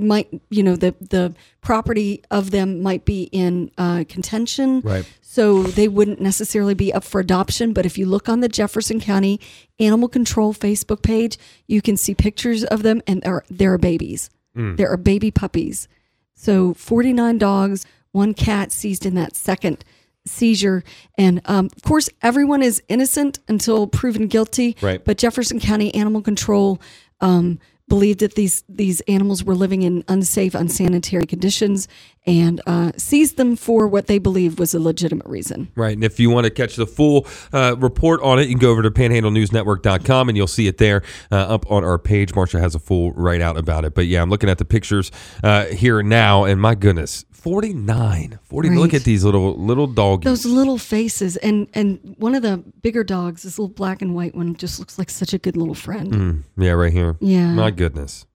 [0.00, 4.80] might, you know, the the property of them might be in uh, contention.
[4.80, 5.04] Right.
[5.20, 7.72] So they wouldn't necessarily be up for adoption.
[7.72, 9.40] But if you look on the Jefferson County
[9.78, 11.38] Animal Control Facebook page,
[11.68, 14.30] you can see pictures of them, and there are, there are babies.
[14.54, 15.88] There are baby puppies.
[16.34, 19.84] So 49 dogs, one cat seized in that second
[20.26, 20.82] seizure.
[21.16, 24.76] And um, of course, everyone is innocent until proven guilty.
[24.80, 25.04] Right.
[25.04, 26.80] But Jefferson County Animal Control
[27.20, 27.58] um,
[27.90, 31.88] believed that these these animals were living in unsafe, unsanitary conditions,
[32.26, 35.70] and uh, seized them for what they believed was a legitimate reason.
[35.74, 35.94] Right.
[35.94, 38.70] And if you want to catch the full uh, report on it, you can go
[38.70, 42.32] over to panhandlenewsnetwork.com and you'll see it there uh, up on our page.
[42.32, 43.94] Marsha has a full write out about it.
[43.94, 45.10] But yeah, I'm looking at the pictures
[45.42, 48.38] uh, here now, and my goodness, 49.
[48.44, 48.70] 40.
[48.70, 50.24] Look at these little little doggies.
[50.24, 54.34] Those little faces, and and one of the bigger dogs, this little black and white
[54.34, 56.12] one, just looks like such a good little friend.
[56.12, 57.16] Mm, yeah, right here.
[57.20, 57.52] Yeah.
[57.54, 58.26] My goodness.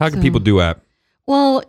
[0.00, 0.80] How can So- people do that?
[1.28, 1.64] Well,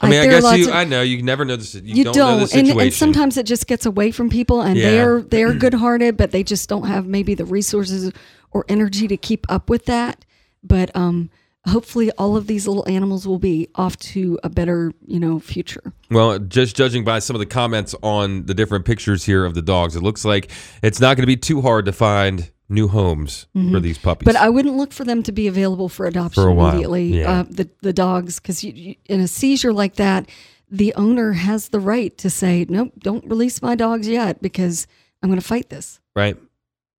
[0.00, 0.68] I mean, I, are guess you.
[0.68, 1.64] of- I know you never know the.
[1.64, 4.30] si- You, you don't, don't, know the and, and sometimes it just gets away from
[4.30, 4.90] people and Yeah.
[4.90, 8.10] they're they're good-hearted but they just don't have maybe the resources
[8.52, 10.24] or energy to keep up with that
[10.64, 11.28] but um
[11.66, 15.92] hopefully all of these little animals will be off to a better you know future
[16.10, 19.62] Well, just judging by some of the comments on the different pictures here of the
[19.62, 20.50] dogs, it looks like
[20.82, 24.26] it's not going to be too hard to find new homes for these puppies.
[24.26, 24.34] Mm-hmm.
[24.34, 27.40] but i wouldn't look for them to be available for adoption For immediately yeah.
[27.40, 30.26] uh, the the dogs because in a seizure like that
[30.70, 34.86] the owner has the right to say nope don't release my dogs yet because
[35.22, 36.36] i'm going to fight this right?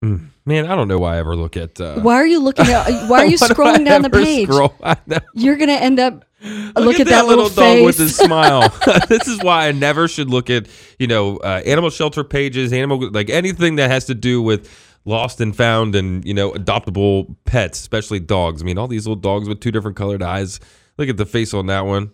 [0.03, 0.27] Mm.
[0.45, 1.79] Man, I don't know why I ever look at.
[1.79, 4.75] Uh, why are you looking at why are you scrolling down the page Scroll?
[5.33, 6.25] You're gonna end up
[6.75, 7.85] look, at, that, little, dog face.
[7.85, 8.67] with his smile.
[9.07, 10.67] this is why I never should look at
[10.99, 14.69] you know uh, animal shelter pages, animal like anything that has to do with
[15.05, 18.61] lost and found and you know adoptable pets, especially dogs.
[18.61, 20.59] I mean, all these little dogs with two different colored eyes.
[20.97, 22.11] Look at the face on that one.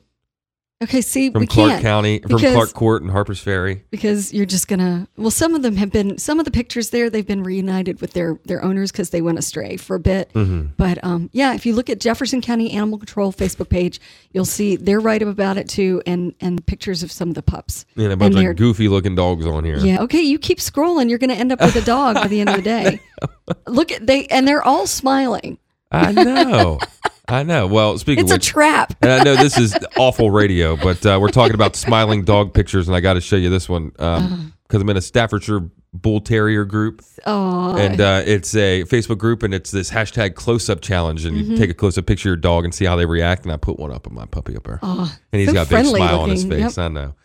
[0.82, 3.84] Okay, see, from we Clark can't County, from because- Clark Court and Harper's Ferry.
[3.92, 5.10] because you're just gonna.
[5.18, 6.18] Well, some of them have been.
[6.18, 9.38] Some of the pictures there, they've been reunited with their their owners because they went
[9.38, 10.32] astray for a bit.
[10.32, 10.68] Mm-hmm.
[10.78, 14.00] But um, yeah, if you look at Jefferson County Animal Control Facebook page,
[14.32, 17.44] you'll see they're right up about it too, and and pictures of some of the
[17.44, 17.86] pups.
[17.98, 19.80] And a bunch they're- of goofy looking dogs on here.
[19.80, 20.00] Yeah.
[20.04, 20.22] Okay.
[20.22, 22.56] You keep scrolling, you're going to end up with a dog by the end of
[22.56, 23.02] the day.
[23.68, 25.58] Look at they, and they're all smiling.
[25.92, 26.80] I know.
[27.32, 27.68] I know.
[27.68, 28.96] Well, speaking of It's of a trap.
[29.02, 32.88] and I know this is awful radio, but uh, we're talking about smiling dog pictures,
[32.88, 35.62] and I got to show you this one because I'm in a Staffordshire
[35.94, 40.70] Bull Terrier group, Oh, and uh, it's a Facebook group, and it's this hashtag close
[40.70, 41.52] up challenge, and Mm-hmm.
[41.52, 43.44] you take a close up picture of your dog and see how they react.
[43.44, 45.70] And I put one up of my puppy up there, and he's so got a
[45.70, 46.78] big smile on his face.
[46.78, 46.86] Yep.
[46.86, 47.16] I know.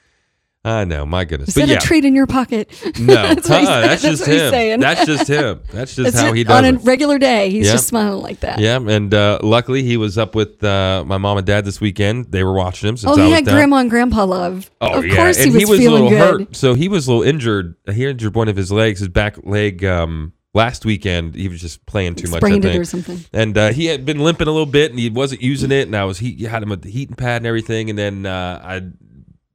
[0.67, 1.05] I know.
[1.05, 1.51] My goodness.
[1.51, 1.77] is but that yeah.
[1.77, 2.71] a treat in your pocket?
[2.99, 4.81] No, That's uh-uh, that's That's just him.
[4.81, 5.61] That's just him.
[5.71, 6.37] That's just That's how it.
[6.37, 6.67] he does it.
[6.69, 7.51] on a regular day.
[7.51, 7.73] He's Yeah.
[7.73, 8.59] just smiling like that.
[8.61, 12.33] Yeah, and uh, luckily he was up with uh, my mom and dad this weekend.
[12.33, 13.55] They were watching him since Oh, he was had down.
[13.57, 14.71] grandma and grandpa love.
[14.81, 16.41] Oh of yeah, course and he was, a feeling little good.
[16.49, 16.57] hurt.
[16.57, 17.75] So he was a little injured.
[17.93, 19.85] He injured one of his legs, his back leg.
[19.85, 22.37] Um, last weekend he was just playing too much.
[22.37, 22.81] I Sprained it think.
[22.81, 23.23] or something.
[23.35, 25.87] And uh, he had been limping a little bit, and he wasn't using it.
[25.89, 27.91] And I was he had him with the heating pad and everything.
[27.91, 28.83] And then uh, I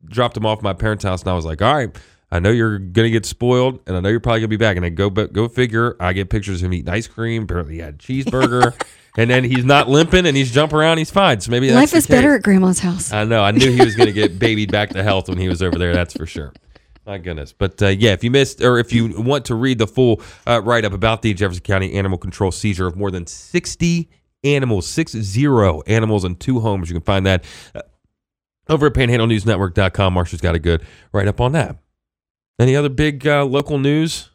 [0.09, 1.95] dropped him off at my parents' house, and I was like, "All right,
[2.31, 4.83] I know you're gonna get spoiled, and I know you're probably gonna be back." And
[4.83, 5.95] then go but go figure.
[5.99, 7.43] I get pictures of him eating ice cream.
[7.43, 8.73] Apparently, he had a cheeseburger,
[9.17, 10.97] and then he's not limping and he's jumping around.
[10.97, 11.39] He's fine.
[11.41, 13.11] So maybe that's Life is better at grandma's house.
[13.11, 13.43] I know.
[13.43, 15.77] I knew he was going to get babied back to health when he was over
[15.77, 15.93] there.
[15.93, 16.53] That's for sure.
[17.05, 17.53] My goodness.
[17.53, 20.61] But uh, yeah, if you missed or if you want to read the full uh,
[20.63, 24.09] write up about the Jefferson County animal control seizure of more than 60
[24.43, 27.43] animals, six zero animals in two homes, you can find that
[27.73, 27.81] uh,
[28.69, 30.13] over at panhandlenewsnetwork.com.
[30.13, 31.77] Marsha's got a good write up on that.
[32.59, 34.29] Any other big uh, local news?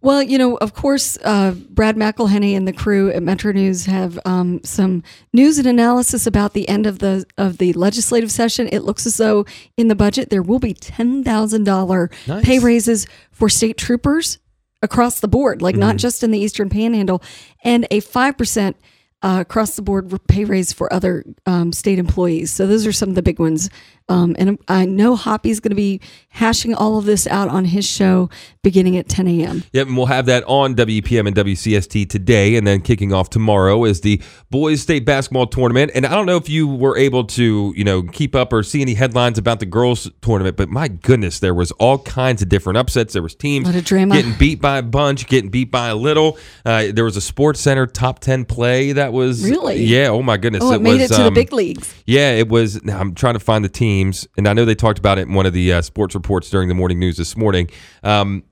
[0.00, 4.16] Well, you know, of course, uh, Brad McElhinny and the crew at Metro News have
[4.24, 8.68] um, some news and analysis about the end of the of the legislative session.
[8.70, 9.44] It looks as though
[9.76, 12.44] in the budget there will be ten thousand dollar Nice.
[12.44, 14.38] pay raises for state troopers
[14.82, 15.80] across the board, like Mm-hmm.
[15.80, 17.20] not just in the Eastern Panhandle,
[17.64, 18.76] and a five percent.
[19.20, 22.52] Uh, across the board pay raise for other um, state employees.
[22.52, 23.68] So those are some of the big ones.
[24.08, 26.00] Um, and I know Hoppy's going to be
[26.30, 28.30] hashing all of this out on his show
[28.62, 29.64] beginning at 10 a.m.
[29.72, 33.84] Yep, and we'll have that on WEPM and WCST today, and then kicking off tomorrow
[33.84, 35.90] is the boys state basketball tournament.
[35.94, 38.80] And I don't know if you were able to, you know, keep up or see
[38.82, 42.76] any headlines about the girls tournament, but my goodness, there was all kinds of different
[42.78, 43.12] upsets.
[43.12, 46.38] There was teams getting beat by a bunch, getting beat by a little.
[46.64, 49.82] Uh, there was a Sports Center top ten play that was Really?
[49.84, 50.08] yeah.
[50.08, 51.94] Oh my goodness, Oh, it, made was, it to the um, big leagues.
[52.06, 52.82] yeah, it was.
[52.84, 53.68] now I'm trying to find the
[53.98, 56.50] teams, and I know they talked about it in one of the uh, sports reports
[56.50, 57.68] during the morning news this morning.
[58.02, 58.44] Um,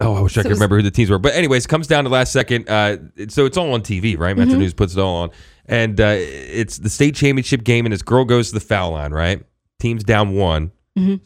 [0.00, 1.18] oh, I wish I could remember who the teams were.
[1.18, 2.68] But anyways, it comes down to last second.
[2.68, 2.98] Uh,
[3.28, 4.36] so it's all on TV, right?
[4.36, 4.60] Metro Mm-hmm.
[4.60, 5.30] News puts it all on,
[5.66, 9.12] and uh, it's the state championship game, and this girl goes to the foul line,
[9.12, 9.42] right?
[9.80, 10.72] Team's down one.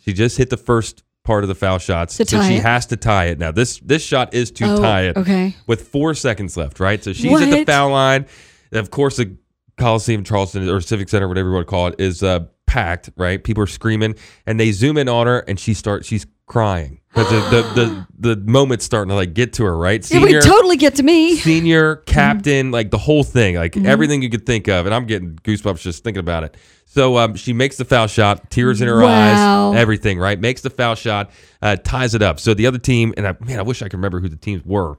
[0.04, 2.36] She just hit the first part of the foul shots, Mm-hmm.
[2.36, 2.62] So she it.
[2.62, 3.38] has to tie it.
[3.38, 5.56] Now this this shot is to Oh, tie it okay.
[5.66, 7.02] with four seconds left, right?
[7.02, 8.26] So she's at the foul line.
[8.72, 9.34] Of course, the
[9.78, 12.40] Coliseum, Charleston, or Civic Center, whatever you want to call it, is uh,
[12.72, 13.42] packed, right?
[13.42, 14.14] People are screaming,
[14.46, 16.06] and they zoom in on her, and she starts.
[16.08, 18.06] She's crying because the, the the
[18.36, 20.00] the moment's starting to like get to her, right?
[20.10, 21.36] It would totally get to me.
[21.36, 22.04] senior Mm-hmm.
[22.12, 25.80] captain, like the whole thing, like everything you could think of, and I'm getting goosebumps
[25.82, 26.56] just thinking about it.
[26.86, 29.72] So um, she makes the foul shot, tears in her Wow.
[29.72, 30.38] eyes, everything, right?
[30.38, 31.30] Makes the foul shot,
[31.62, 32.38] uh, ties it up.
[32.38, 34.62] So the other team, and I, man, I wish I could remember who the teams
[34.64, 34.98] were,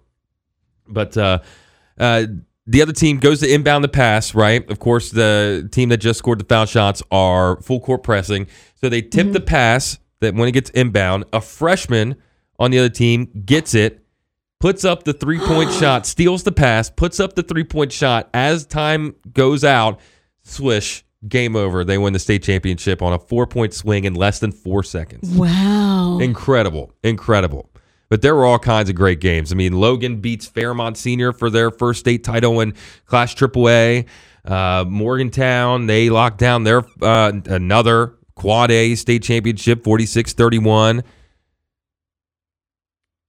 [0.88, 1.40] but uh,
[2.00, 2.26] uh,
[2.66, 4.70] the other team goes to inbound the pass, right?
[4.70, 8.90] Of course, the team that just scored the foul shots are full court pressing, so
[8.90, 9.46] they tip the mm-hmm.
[9.46, 12.16] pass that when it gets inbound, a freshman
[12.60, 14.04] on the other team gets it
[14.64, 18.30] puts up the three point shot, steals the pass, puts up the three point shot.
[18.34, 20.00] As time goes out,
[20.44, 21.84] swish, game over.
[21.84, 25.30] They win the state championship on a four point swing in less than four seconds.
[25.30, 26.20] Wow.
[26.20, 26.94] Incredible.
[27.04, 27.70] Incredible.
[28.14, 29.52] But there were all kinds of great games.
[29.52, 32.76] I mean, Logan beats Fairmont Senior for their first state title in
[33.08, 34.06] Class AAA.
[34.46, 41.02] Uh, Morgantown, they locked down their uh, another Quad A state championship, 46 31.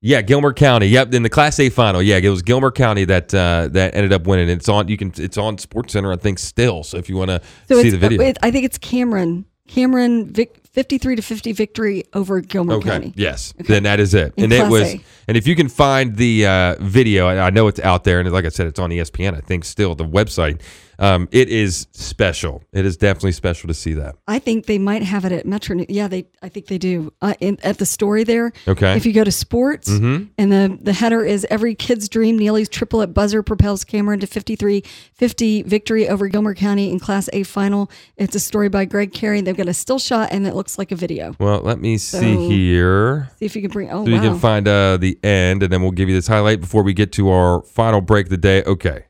[0.02, 0.88] Yeah, Gilmer County.
[0.88, 2.02] Yep, in the Class A final.
[2.02, 4.50] Yeah, it was Gilmer County that uh, that ended up winning.
[4.50, 4.88] It's on.
[4.88, 5.14] You can.
[5.16, 6.82] It's on Sports Center, I think, still.
[6.82, 9.46] So if you want to So see the video, it- I think it's Cameron.
[9.66, 12.88] Cameron Vic, 53 to 50 victory over Gilmer Okay.
[12.90, 13.12] County.
[13.16, 13.54] Yes.
[13.58, 14.34] Then that is it.
[14.36, 14.94] In and it was.
[14.94, 15.00] A.
[15.28, 18.30] And if you can find the uh, video, I I know it's out there, and
[18.32, 19.36] like I said, it's on ESPN.
[19.36, 20.60] I think still the website.
[20.96, 22.62] Um, it is special.
[22.72, 24.14] It is definitely special to see that.
[24.28, 25.84] I think they might have it at Metro.
[25.88, 26.26] Yeah, they.
[26.42, 27.12] I think they do.
[27.20, 28.52] Uh, in, at the story there.
[28.68, 28.96] Okay.
[28.96, 32.36] If you go to sports, and the the header is every kid's dream.
[32.38, 37.90] Neely's triplet buzzer propels Cameron to 53-50 victory over Gilmer County in Class A final.
[38.16, 39.40] It's a story by Greg Carey.
[39.40, 41.36] They've got a still shot, and it looks like a video.
[41.38, 43.28] Well, let me see So- here.
[43.38, 43.90] See if you can bring.
[43.90, 44.22] Oh So you wow.
[44.22, 47.12] can find uh, the end, and then we'll give you this highlight before we get
[47.12, 48.62] to our final break of the day.
[48.64, 49.04] Okay.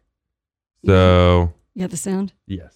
[0.84, 2.32] So you got the sound.
[2.48, 2.74] yes.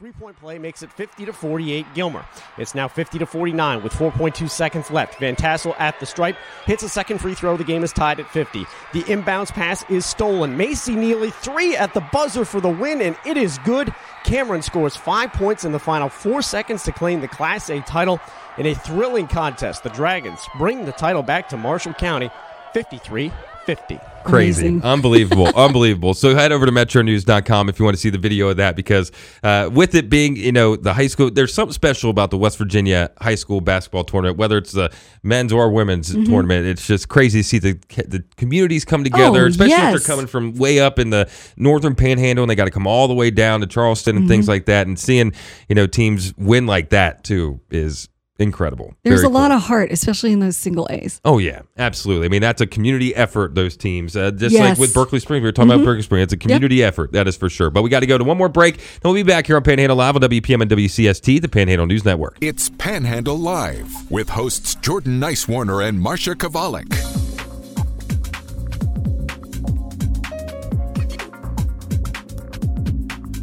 [0.00, 0.12] 19.
[0.12, 2.24] Three point play makes it 50 to 48 Gilmer.
[2.58, 5.18] It's now 50 to 49 with 4.2 seconds left.
[5.18, 6.36] Van Tassel at the stripe
[6.66, 7.56] hits a second free throw.
[7.56, 8.64] The game is tied at 50.
[8.92, 10.56] The inbounds pass is stolen.
[10.56, 13.92] Macy Neely three at the buzzer for the win, and it is good.
[14.24, 18.20] Cameron scores five points in the final four seconds to claim the Class A title
[18.58, 19.82] in a thrilling contest.
[19.82, 22.30] The Dragons bring the title back to Marshall County
[22.74, 23.32] 53
[23.66, 24.00] 50.
[24.24, 24.66] Crazy.
[24.68, 24.82] Amazing.
[24.82, 25.46] Unbelievable.
[25.56, 26.12] Unbelievable.
[26.14, 29.12] So head over to metronews.com if you want to see the video of that because
[29.44, 32.58] uh, with it being, you know, the high school, there's something special about the West
[32.58, 34.90] Virginia high school basketball tournament, whether it's the
[35.22, 36.24] men's or women's Mm-hmm.
[36.24, 36.66] tournament.
[36.66, 37.72] It's just crazy to see the,
[38.08, 41.94] the communities come together, Oh, especially if they're coming from way up in the northern
[41.94, 44.30] panhandle and they got to come all the way down to Charleston and Mm-hmm.
[44.30, 44.86] things like that.
[44.86, 45.32] And seeing,
[45.68, 48.08] you know, teams win like that too is
[48.38, 48.94] incredible.
[49.02, 51.20] There's Very a lot of heart, especially in those single A's.
[51.24, 52.26] Oh yeah, absolutely.
[52.26, 53.54] I mean, that's a community effort.
[53.54, 54.72] Those teams, uh, just like Yes.
[54.72, 54.80] Mm-hmm.
[54.80, 56.24] with Berkeley Springs, we were talking about Berkeley Springs.
[56.24, 57.12] It's a community effort.
[57.12, 57.70] That is for sure.
[57.70, 58.76] But we got to go to one more break.
[58.76, 62.04] Then we'll be back here on Panhandle Live on WEPM and WCST, the Panhandle News
[62.04, 62.38] Network.
[62.40, 67.25] It's Panhandle Live with hosts Jordan Nicewarner and Marsha Chwalik.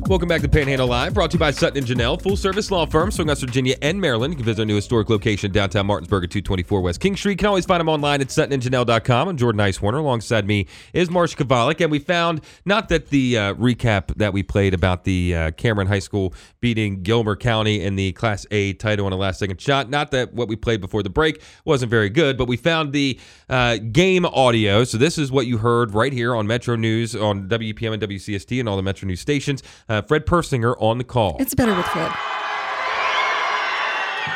[0.10, 2.86] Welcome back to Panhandle Live, brought to you by Sutton and Janelle, full service law
[2.86, 4.34] firm, serving West Virginia and Maryland.
[4.34, 7.32] You can visit our new historic location downtown Martinsburg at 224 West King Street.
[7.32, 9.30] You can always find them online at suttonandjanelle.com.
[9.30, 9.99] I'm Jordan Nicewarner.
[9.99, 11.80] Alongside me is Marsha Chwalik.
[11.80, 15.88] And we found not that the uh, recap that we played about the uh, Cameron
[15.88, 19.89] High School beating Gilmer County in the Class A title on a last second shot,
[19.89, 23.18] not that what we played before the break wasn't very good, but we found the
[23.49, 24.84] uh, game audio.
[24.84, 28.60] So this is what you heard right here on Metro News, on WEPM and WCST,
[28.60, 29.64] and all the Metro News stations.
[29.93, 31.37] Uh, Fred Persinger on the call.
[31.39, 32.09] It's better with Fred.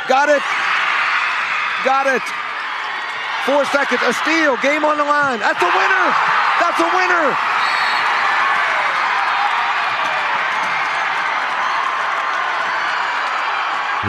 [0.08, 0.44] Got it.
[1.84, 2.22] Got it.
[3.44, 4.02] Four seconds.
[4.06, 4.56] A steal.
[4.58, 5.40] Game on the line.
[5.40, 6.06] That's a winner.
[6.62, 7.34] That's a winner.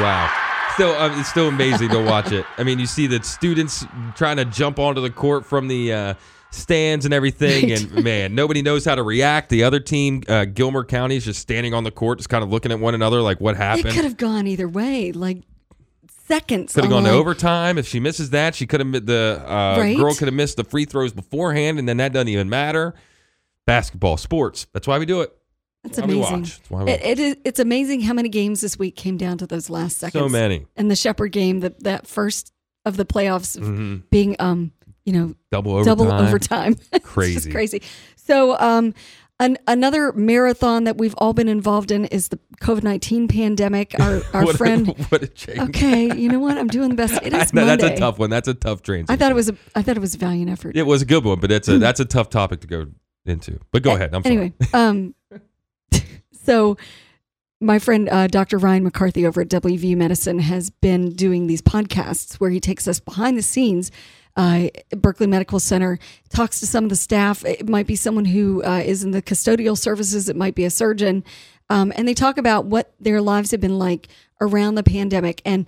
[0.05, 0.31] Wow.
[0.75, 2.45] Still, um, it's still amazing to watch it.
[2.59, 3.87] I mean, you see the students
[4.17, 6.15] trying to jump onto the court from the uh,
[6.51, 9.49] stands and everything, and man, nobody knows how to react.
[9.51, 12.51] The other team, uh, Gilmer County, is just standing on the court, just kind of
[12.51, 13.87] looking at one another, like what happened.
[13.87, 15.39] It could have gone either way, like
[16.27, 16.75] seconds.
[16.75, 17.79] Could have gone to overtime.
[17.79, 19.97] If she misses that, she could have the uh, Right?
[19.97, 22.95] girl could have missed the free throws beforehand, and then that doesn't even matter.
[23.67, 24.67] Basketball, sports.
[24.73, 25.33] That's why we do it.
[25.85, 26.43] That's amazing.
[26.43, 27.37] That's It, it is.
[27.45, 30.23] It's amazing how many games this week came down to those last seconds.
[30.25, 30.67] So many.
[30.77, 32.53] And the Shepherd game, that that first
[32.85, 34.03] of the playoffs of Mhm.
[34.11, 34.73] being, um,
[35.09, 35.97] you know, Double overtime.
[35.97, 36.77] double overtime.
[36.93, 37.51] It's Crazy.
[37.51, 37.83] crazy.
[38.17, 38.93] So, um,
[39.41, 43.95] an, another marathon that we've all been involved in is the COVID nineteen pandemic.
[43.99, 44.89] Our our what friend.
[44.89, 45.61] A, what a change.
[45.71, 46.59] okay, you know what?
[46.59, 47.15] I'm doing the best.
[47.23, 48.29] It is No, that's a tough one.
[48.31, 49.07] That's a tough transition.
[49.15, 49.57] I thought it was a.
[49.75, 50.77] I thought it was a valiant effort.
[50.77, 52.87] It was a good one, but that's a that's a tough topic to go
[53.25, 53.59] into.
[53.73, 54.13] But go ahead.
[54.15, 55.15] I'm anyway, um,
[56.33, 56.77] so
[57.61, 58.59] my friend uh, Dr.
[58.59, 63.01] Ryan McCarthy over at WVU Medicine has been doing these podcasts where he takes us
[63.01, 63.91] behind the scenes.
[64.39, 65.99] Uh, Berkeley Medical Center
[66.31, 67.45] talks to some of the staff.
[67.45, 70.29] It might be someone who uh, is in the custodial services.
[70.29, 71.25] It might be a surgeon,
[71.69, 74.07] um, and they talk about what their lives have been like
[74.41, 75.43] around the pandemic.
[75.45, 75.67] And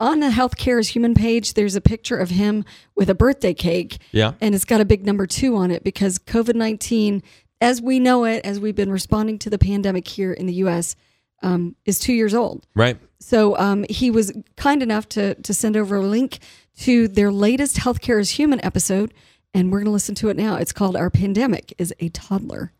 [0.00, 2.64] on the Healthcare is Human page, there's a picture of him
[2.96, 4.32] with a birthday cake Yeah.
[4.40, 7.22] and it's got a big number two on it because COVID 19,
[7.60, 10.96] as we know it, as we've been responding to the pandemic here in the US,
[11.42, 12.66] um, is two years old.
[12.74, 12.98] Right.
[13.20, 16.38] So um, he was kind enough to, to send over a link
[16.80, 19.12] to their latest Healthcare is Human episode,
[19.52, 20.56] and we're going to listen to it now.
[20.56, 22.72] It's called Our Pandemic is a Toddler.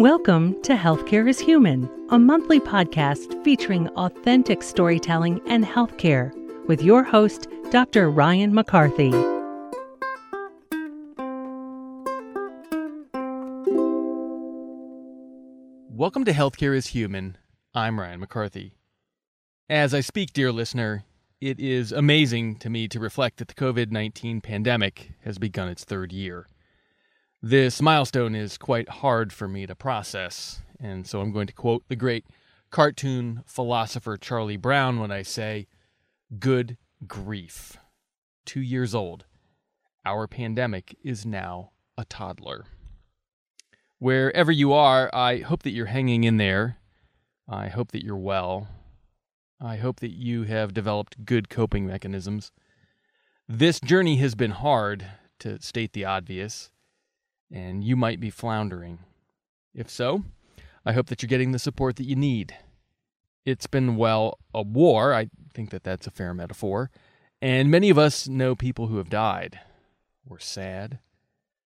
[0.00, 6.32] Welcome to Healthcare is Human, a monthly podcast featuring authentic storytelling and healthcare
[6.66, 8.10] with your host, Dr.
[8.10, 9.10] Ryan McCarthy.
[15.88, 17.38] Welcome to Healthcare is Human.
[17.72, 18.72] I'm Ryan McCarthy.
[19.68, 21.04] As I speak, dear listener,
[21.40, 25.84] it is amazing to me to reflect that the COVID 19 pandemic has begun its
[25.84, 26.48] third year.
[27.40, 31.84] This milestone is quite hard for me to process, and so I'm going to quote
[31.86, 32.26] the great
[32.70, 35.68] cartoon philosopher Charlie Brown when I say,
[36.40, 36.76] Good
[37.06, 37.76] grief.
[38.44, 39.24] Two years old.
[40.04, 42.64] Our pandemic is now a toddler.
[43.98, 46.78] Wherever you are, I hope that you're hanging in there.
[47.48, 48.68] I hope that you're well.
[49.60, 52.50] I hope that you have developed good coping mechanisms.
[53.46, 55.04] This journey has been hard,
[55.40, 56.70] to state the obvious,
[57.50, 59.00] and you might be floundering.
[59.74, 60.24] If so,
[60.86, 62.56] I hope that you're getting the support that you need.
[63.44, 65.14] It's been, well, a war.
[65.14, 66.90] I think that that's a fair metaphor.
[67.42, 69.60] And many of us know people who have died.
[70.26, 70.98] We're sad.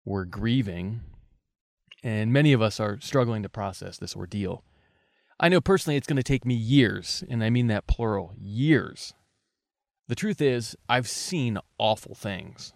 [0.05, 1.01] We're grieving.
[2.03, 4.63] And many of us are struggling to process this ordeal.
[5.39, 9.13] I know personally it's going to take me years, and I mean that plural years.
[10.07, 12.73] The truth is, I've seen awful things.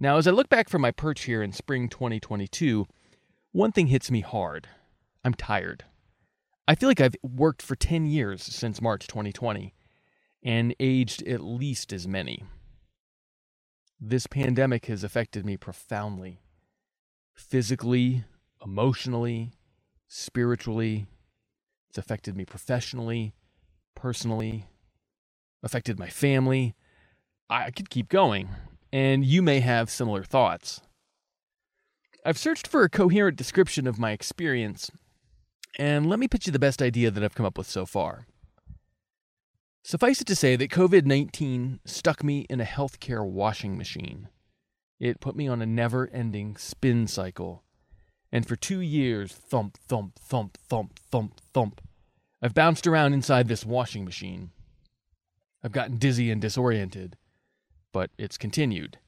[0.00, 2.86] Now, as I look back from my perch here in spring 2022,
[3.52, 4.68] one thing hits me hard.
[5.24, 5.84] I'm tired.
[6.68, 9.74] I feel like I've worked for 10 years since March 2020
[10.42, 12.44] and aged at least as many.
[13.98, 16.42] This pandemic has affected me profoundly
[17.34, 18.24] physically,
[18.64, 19.52] emotionally,
[20.08, 21.06] spiritually,
[21.88, 23.32] it's affected me professionally,
[23.94, 24.66] personally,
[25.62, 26.74] affected my family.
[27.48, 28.48] I could keep going,
[28.92, 30.82] and you may have similar thoughts.
[32.26, 34.90] I've searched for a coherent description of my experience,
[35.78, 38.26] and let me pitch you the best idea that I've come up with so far.
[39.82, 44.28] Suffice it to say that COVID 19 stuck me in a healthcare washing machine.
[45.00, 47.62] It put me on a never ending spin cycle
[48.30, 51.80] and for two years, thump, thump, thump, thump, thump, thump,
[52.42, 54.50] I've bounced around inside this washing machine.
[55.62, 57.16] I've gotten dizzy and disoriented,
[57.92, 58.98] but it's continued.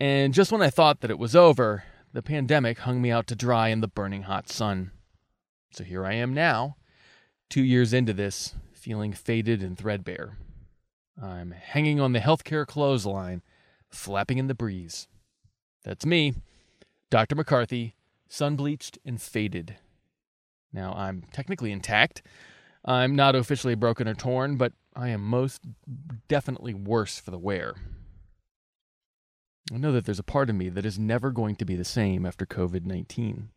[0.00, 3.36] And just when I thought that it was over, the pandemic hung me out to
[3.36, 4.92] dry in the burning hot sun.
[5.70, 6.76] So here I am now,
[7.50, 10.38] two years into this, feeling faded and threadbare.
[11.20, 13.42] I'm hanging on the healthcare clothesline,
[13.88, 15.08] flapping in the breeze.
[15.84, 16.34] That's me,
[17.10, 17.34] Dr.
[17.34, 17.94] McCarthy,
[18.28, 19.76] sun bleached and faded.
[20.72, 22.22] Now, I'm technically intact.
[22.84, 25.62] I'm not officially broken or torn, but I am most
[26.28, 27.74] definitely worse for the wear.
[29.72, 31.84] I know that there's a part of me that is never going to be the
[31.84, 33.50] same after COVID 19.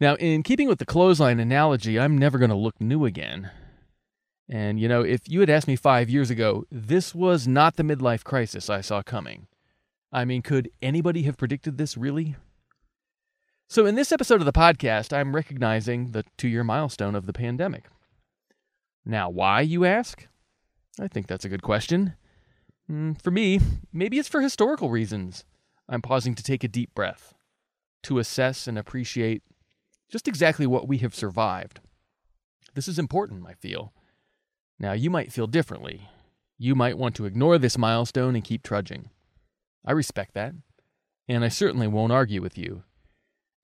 [0.00, 3.50] Now, in keeping with the clothesline analogy, I'm never going to look new again.
[4.48, 7.82] And, you know, if you had asked me five years ago, this was not the
[7.82, 9.48] midlife crisis I saw coming.
[10.12, 12.36] I mean, could anybody have predicted this really?
[13.68, 17.34] So, in this episode of the podcast, I'm recognizing the two year milestone of the
[17.34, 17.84] pandemic.
[19.04, 20.26] Now, why, you ask?
[20.98, 22.14] I think that's a good question.
[22.90, 23.60] Mm, for me,
[23.92, 25.44] maybe it's for historical reasons.
[25.88, 27.34] I'm pausing to take a deep breath,
[28.04, 29.42] to assess and appreciate
[30.08, 31.80] just exactly what we have survived.
[32.74, 33.92] This is important, I feel.
[34.78, 36.08] Now, you might feel differently.
[36.58, 39.10] You might want to ignore this milestone and keep trudging.
[39.84, 40.54] I respect that,
[41.28, 42.84] and I certainly won't argue with you.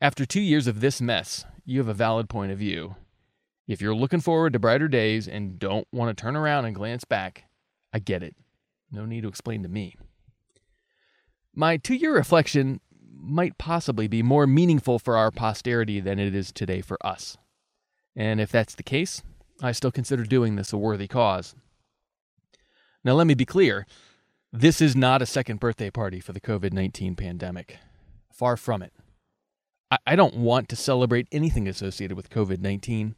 [0.00, 2.96] After two years of this mess, you have a valid point of view.
[3.66, 7.04] If you're looking forward to brighter days and don't want to turn around and glance
[7.04, 7.44] back,
[7.92, 8.36] I get it.
[8.90, 9.96] No need to explain to me.
[11.54, 12.80] My two year reflection
[13.24, 17.36] might possibly be more meaningful for our posterity than it is today for us.
[18.16, 19.22] And if that's the case,
[19.62, 21.54] I still consider doing this a worthy cause.
[23.02, 23.86] Now, let me be clear
[24.52, 27.78] this is not a second birthday party for the COVID 19 pandemic.
[28.32, 28.92] Far from it.
[30.06, 33.14] I don't want to celebrate anything associated with COVID 19,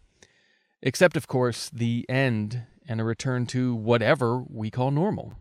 [0.83, 5.35] except, of course, the end and a return to whatever we call normal.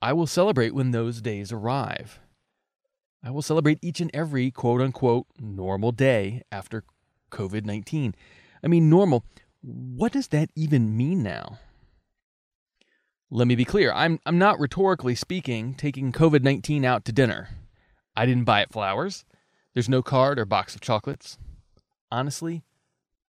[0.00, 2.20] I will celebrate when those days arrive.
[3.22, 6.84] I will celebrate each and every quote unquote normal day after
[7.30, 8.14] COVID 19.
[8.62, 9.24] I mean, normal,
[9.60, 11.58] what does that even mean now?
[13.30, 17.48] Let me be clear I'm, I'm not rhetorically speaking taking COVID 19 out to dinner.
[18.16, 19.24] I didn't buy it flowers.
[19.74, 21.38] There's no card or box of chocolates.
[22.10, 22.62] Honestly,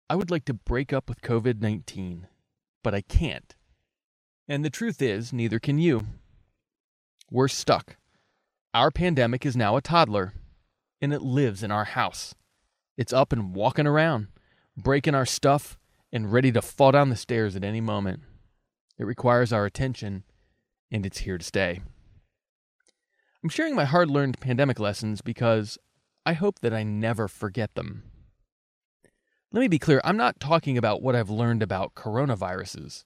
[0.08, 2.28] I would like to break up with COVID 19,
[2.82, 3.54] but I can't.
[4.48, 6.06] And the truth is, neither can you.
[7.30, 7.96] We're stuck.
[8.76, 10.34] Our pandemic is now a toddler,
[11.00, 12.34] and it lives in our house.
[12.98, 14.26] It's up and walking around,
[14.76, 15.78] breaking our stuff,
[16.12, 18.20] and ready to fall down the stairs at any moment.
[18.98, 20.24] It requires our attention,
[20.92, 21.80] and it's here to stay.
[23.42, 25.78] I'm sharing my hard learned pandemic lessons because
[26.26, 28.02] I hope that I never forget them.
[29.52, 33.04] Let me be clear I'm not talking about what I've learned about coronaviruses.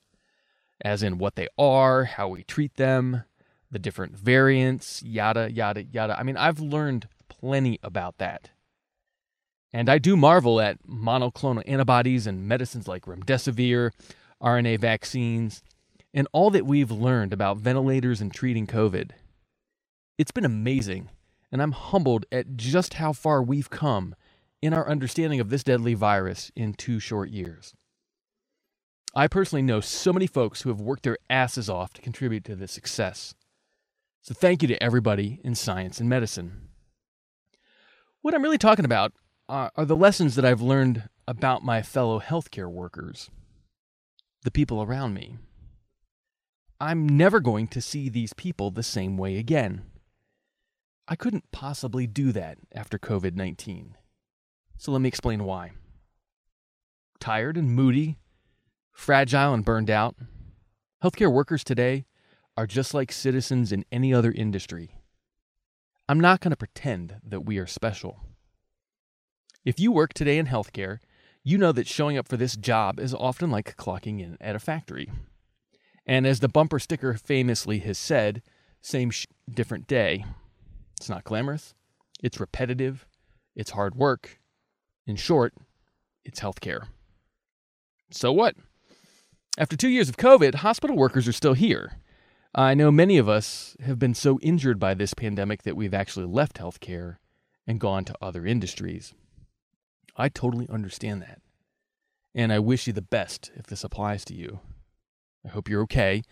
[0.84, 3.22] as in what they are, how we treat them,
[3.70, 6.18] the different variants, yada, yada, yada.
[6.18, 8.50] I mean, I've learned plenty about that.
[9.72, 13.92] And I do marvel at monoclonal antibodies and medicines like remdesivir,
[14.42, 15.62] RNA vaccines,
[16.12, 19.10] and all that we've learned about ventilators and treating COVID.
[20.18, 21.08] It's been amazing,
[21.52, 24.16] and I'm humbled at just how far we've come
[24.60, 27.74] in our understanding of this deadly virus in two short years.
[29.14, 32.54] I personally know so many folks who have worked their asses off to contribute to
[32.54, 33.34] this success.
[34.30, 36.68] So thank you to everybody in science and medicine.
[38.22, 39.12] What I'm really talking about
[39.48, 43.28] are, are the lessons that I've learned about my fellow healthcare workers,
[44.44, 45.38] the people around me.
[46.78, 49.82] I'm never going to see these people the same way again.
[51.08, 53.96] I couldn't possibly do that after COVID 19.
[54.78, 55.72] So let me explain why.
[57.18, 58.20] Tired and moody,
[58.92, 60.14] fragile and burned out,
[61.02, 62.04] healthcare workers today
[62.60, 64.90] are just like citizens in any other industry.
[66.10, 68.20] I'm not going to pretend that we are special.
[69.64, 70.98] If you work today in healthcare,
[71.42, 74.58] you know that showing up for this job is often like clocking in at a
[74.58, 75.10] factory.
[76.04, 78.42] And as the bumper sticker famously has said,
[78.82, 80.26] same sh- different day.
[80.98, 81.74] It's not glamorous,
[82.22, 83.06] it's repetitive,
[83.56, 84.38] it's hard work.
[85.06, 85.54] In short,
[86.26, 86.88] it's healthcare.
[88.10, 88.54] So what?
[89.56, 91.92] After two years of COVID, hospital workers are still here.
[92.54, 96.26] I know many of us have been so injured by this pandemic that we've actually
[96.26, 97.18] left healthcare
[97.64, 99.14] and gone to other industries.
[100.16, 101.40] I totally understand that.
[102.34, 104.58] And I wish you the best if this applies to you.
[105.44, 106.22] I hope you're okay.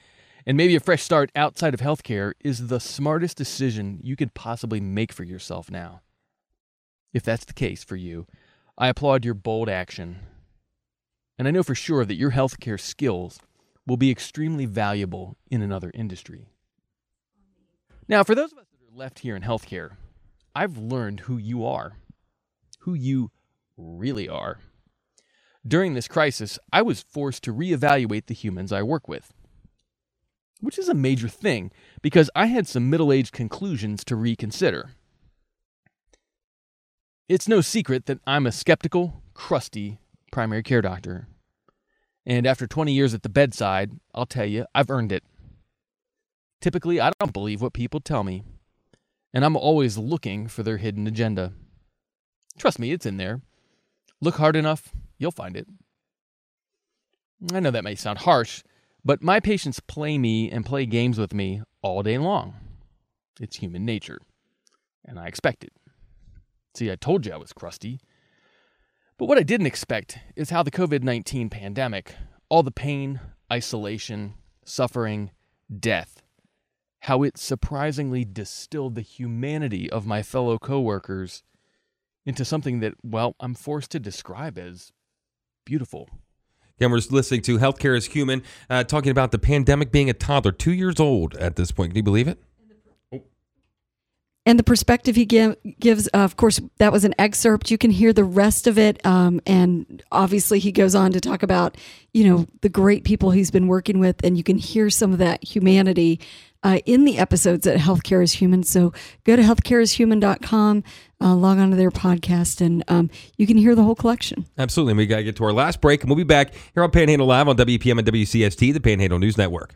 [0.45, 4.81] And maybe a fresh start outside of healthcare is the smartest decision you could possibly
[4.81, 6.01] make for yourself now.
[7.13, 8.27] If that's the case for you,
[8.77, 10.19] I applaud your bold action.
[11.39, 13.39] And I know for sure that your healthcare skills
[13.89, 16.51] will be extremely valuable in another industry.
[18.07, 19.93] Now, for those of us that are left here in healthcare,
[20.55, 21.97] I've learned who you are,
[22.81, 23.31] who you
[23.79, 24.61] really are.
[25.67, 29.33] During this crisis, I was forced to reevaluate the humans I work with,
[30.61, 31.71] which is a major thing
[32.03, 34.91] because I had some middle aged conclusions to reconsider.
[37.27, 39.99] It's no secret that I'm a skeptical, crusty
[40.31, 41.27] primary care doctor
[42.29, 45.25] and after 20 years at the bedside, I'll tell you, I've earned it.
[46.61, 48.43] Typically, I don't believe what people tell me,
[49.33, 51.55] and I'm always looking for their hidden agenda.
[52.59, 53.41] Trust me, it's in there.
[54.21, 55.67] Look hard enough, you'll find it.
[57.55, 58.63] I know that may sound harsh,
[59.03, 62.55] but my patients play me and play games with me all day long.
[63.41, 64.21] It's human nature,
[65.03, 65.73] and I expect it.
[66.75, 68.01] See, I told you I was crusty.
[69.19, 72.15] But what I didn't expect is how the COVID 19 pandemic,
[72.49, 73.21] all the pain,
[73.53, 75.33] isolation, suffering,
[75.77, 76.23] death,
[77.01, 81.43] how it surprisingly distilled the humanity of my fellow coworkers
[82.25, 84.93] into something that, well, I'm forced to describe as
[85.67, 86.09] beautiful.
[86.77, 90.53] Again, we're listening to Healthcare is Human, uh, talking about the pandemic being a toddler,
[90.53, 91.91] two years old at this point.
[91.91, 92.41] Can you believe it?
[94.49, 97.71] And the perspective he give, gives uh, of course that was an excerpt.
[97.71, 101.43] You can hear the rest of it um, and obviously he goes on to talk
[101.43, 101.77] about
[102.15, 105.19] you know the great people he's been working with and you can hear some of
[105.19, 106.19] that humanity
[106.63, 108.63] uh, in the episodes at healthcare is human.
[108.63, 108.95] So
[109.25, 110.83] go to healthcareishuman.com
[111.21, 114.47] uh, log on to their podcast and um, you can hear the whole collection.
[114.57, 116.91] Absolutely we got to get to our last break and we'll be back here on
[116.91, 119.75] panhandle live on WEPM and wcst the panhandle news network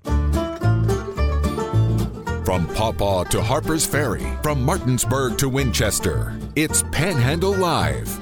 [2.45, 8.19] from Paw Paw to Harper's Ferry, from Martinsburg to Winchester, it's Panhandle Live.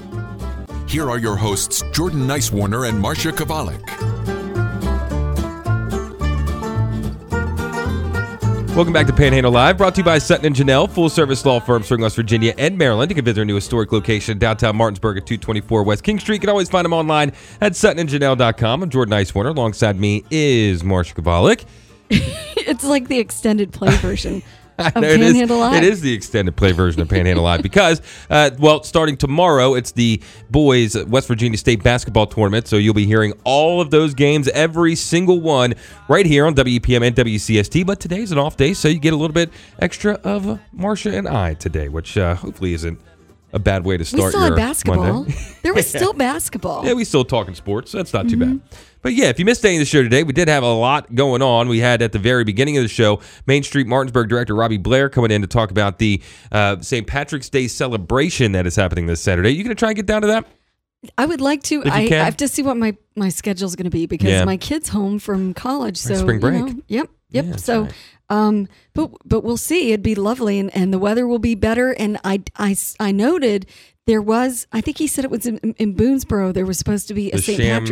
[0.86, 3.80] Here are your hosts, Jordan Nicewarner and Marsha Chwalik.
[8.76, 11.58] Welcome back to Panhandle Live, brought to you by Sutton and Janelle, full service law
[11.58, 13.10] firm serving West Virginia and Maryland.
[13.10, 16.36] You can visit our new historic location downtown Martinsburg at 224 West King Street.
[16.36, 18.82] You can always find them online at suttonandjanelle.com.
[18.82, 19.50] I'm Jordan Nicewarner.
[19.50, 21.64] Alongside me is Marsha Chwalik.
[22.56, 24.42] it's like the extended play version.
[24.78, 25.82] Of it, Panhandle is, Live.
[25.82, 28.00] it is the extended play version of Panhandle Live because,
[28.30, 32.66] uh, well, starting tomorrow, it's the boys West Virginia State basketball tournament.
[32.66, 35.74] So you'll be hearing all of those games, every single one,
[36.08, 37.84] right here on WEPM and WCST.
[37.84, 39.50] But today's an off day, so you get a little bit
[39.80, 42.98] extra of Marsha and I today, which uh, hopefully isn't
[43.52, 45.12] a bad way to we start still your had basketball.
[45.24, 45.34] Monday.
[45.62, 46.86] There was still basketball.
[46.86, 47.90] Yeah, we still talking sports.
[47.90, 48.60] So that's not too bad.
[49.02, 51.14] But yeah, if you missed any of the show today, we did have a lot
[51.14, 51.68] going on.
[51.68, 55.08] We had at the very beginning of the show, Main Street Martinsburg director Robby Blair
[55.08, 56.20] coming in to talk about the
[56.52, 57.06] uh, St.
[57.06, 59.50] Patrick's Day celebration that is happening this Saturday.
[59.50, 60.46] You going to try and get down to that?
[61.16, 61.82] I would like to.
[61.84, 64.44] I, I have to see what my my schedule's going to be because Yeah.
[64.44, 65.96] my kid's home from college.
[65.96, 66.64] So spring you break.
[66.64, 67.44] know, yep, yep.
[67.46, 67.92] Yeah, so, right.
[68.28, 69.92] um, but but we'll see.
[69.92, 71.92] It'd be lovely, and, and the weather will be better.
[71.92, 73.66] And I, I, I noted
[74.06, 74.66] there was.
[74.72, 76.52] I think he said it was in, in Boonsboro.
[76.52, 77.58] There was supposed to be a St.
[77.60, 77.90] Patrick's.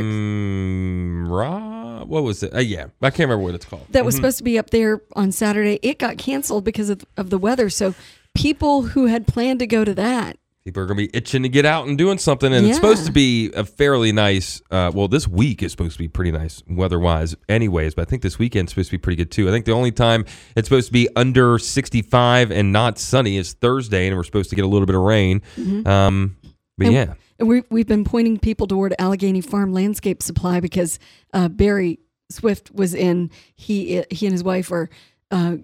[2.07, 2.55] What was it?
[2.55, 3.87] Uh, yeah, I can't remember what it's called.
[3.91, 4.19] that was Mhm.
[4.19, 5.79] supposed to be up there on Saturday.
[5.83, 7.69] It got canceled because of of the weather.
[7.69, 7.95] So
[8.35, 10.39] people who had planned to go to that
[10.69, 13.07] People are going to be itching to get out and doing something, and it's supposed
[13.07, 14.61] to be a fairly nice.
[14.71, 17.95] Uh, well, this week is supposed to be pretty nice weather-wise, anyways.
[17.95, 19.49] But I think this weekend's supposed to be pretty good too.
[19.49, 23.55] I think the only time it's supposed to be under 65 and not sunny is
[23.55, 25.41] Thursday, and we're supposed to get a little bit of rain.
[25.87, 26.37] Um,
[26.77, 30.99] but And- yeah, And we, we've been pointing people toward Allegheny Farm Landscape Supply because
[31.33, 31.99] uh, Barry
[32.31, 33.31] Swift was in.
[33.57, 34.91] He he and his wife are
[35.31, 35.57] uh,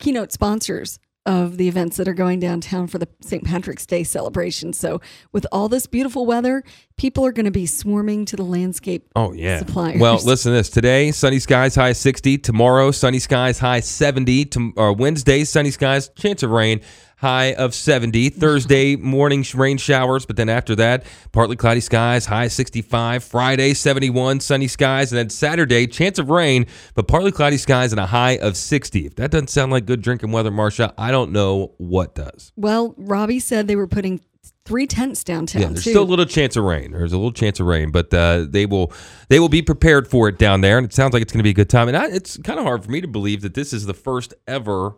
[0.00, 0.98] keynote sponsors
[1.28, 3.44] of the events that are going downtown for the St.
[3.44, 4.72] Patrick's Day celebration.
[4.72, 6.64] So with all this beautiful weather,
[6.96, 9.06] people are going to be swarming to the landscape.
[9.14, 9.58] Oh yeah.
[9.58, 10.00] suppliers.
[10.00, 10.70] Well, listen to this.
[10.70, 12.38] Today, sunny skies, high 60.
[12.38, 14.46] Tomorrow, sunny skies, high 70.
[14.46, 16.80] Tom- or Wednesday, sunny skies, chance of rain,
[17.18, 18.28] high of 70.
[18.30, 23.22] Thursday, morning rain showers, but then after that, partly cloudy skies, high 65.
[23.22, 28.00] Friday, 71, sunny skies, and then Saturday, chance of rain, but partly cloudy skies and
[28.00, 29.06] a high of 60.
[29.06, 32.52] If that doesn't sound like good drinking weather, Marsha, I don't know what does.
[32.56, 34.20] Well, Robby said they were putting
[34.64, 35.62] three tents downtown.
[35.62, 35.90] Yeah, there's too.
[35.90, 36.92] still a little chance of rain.
[36.92, 38.92] There's a little chance of rain, but uh, they will
[39.28, 41.44] they will be prepared for it down there, and it sounds like it's going to
[41.44, 41.88] be a good time.
[41.88, 44.34] And I, it's kind of hard for me to believe that this is the first
[44.46, 44.94] ever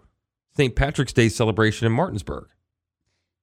[0.57, 0.75] St.
[0.77, 2.49] Patrick's Day celebration in Martinsburg.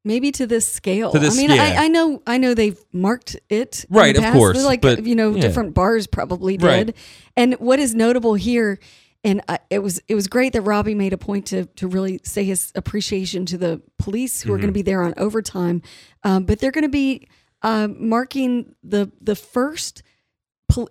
[0.06, 1.12] maybe to this scale.
[1.12, 1.64] To this- I mean, yeah.
[1.80, 5.32] I, I know, I know they've marked it, Right, of course, like but, you know,
[5.36, 5.42] yeah.
[5.42, 6.66] different bars probably did.
[6.66, 6.96] Right.
[7.36, 8.80] And what is notable here,
[9.24, 12.20] and I, it was it was great that Robby made a point to to really
[12.24, 14.62] say his appreciation to the police who are Mm-hmm.
[14.62, 15.82] going to be there on overtime,
[16.24, 17.28] um, but they're going to be
[17.64, 20.04] uh, marking the the first.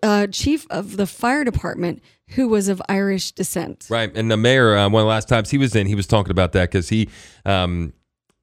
[0.03, 3.87] Uh, chief of the fire department who was of Irish descent.
[3.91, 6.07] Right, and the mayor, uh, one of the last times he was in, he was
[6.07, 7.09] talking about that because he
[7.45, 7.93] um,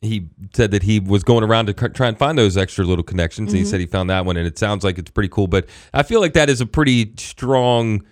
[0.02, 3.52] he said that he was going around to try and find those extra little connections,
[3.52, 3.70] and he Mhm.
[3.70, 5.48] said he found that one, and it sounds like it's pretty cool.
[5.48, 8.04] But I feel like that is a pretty strong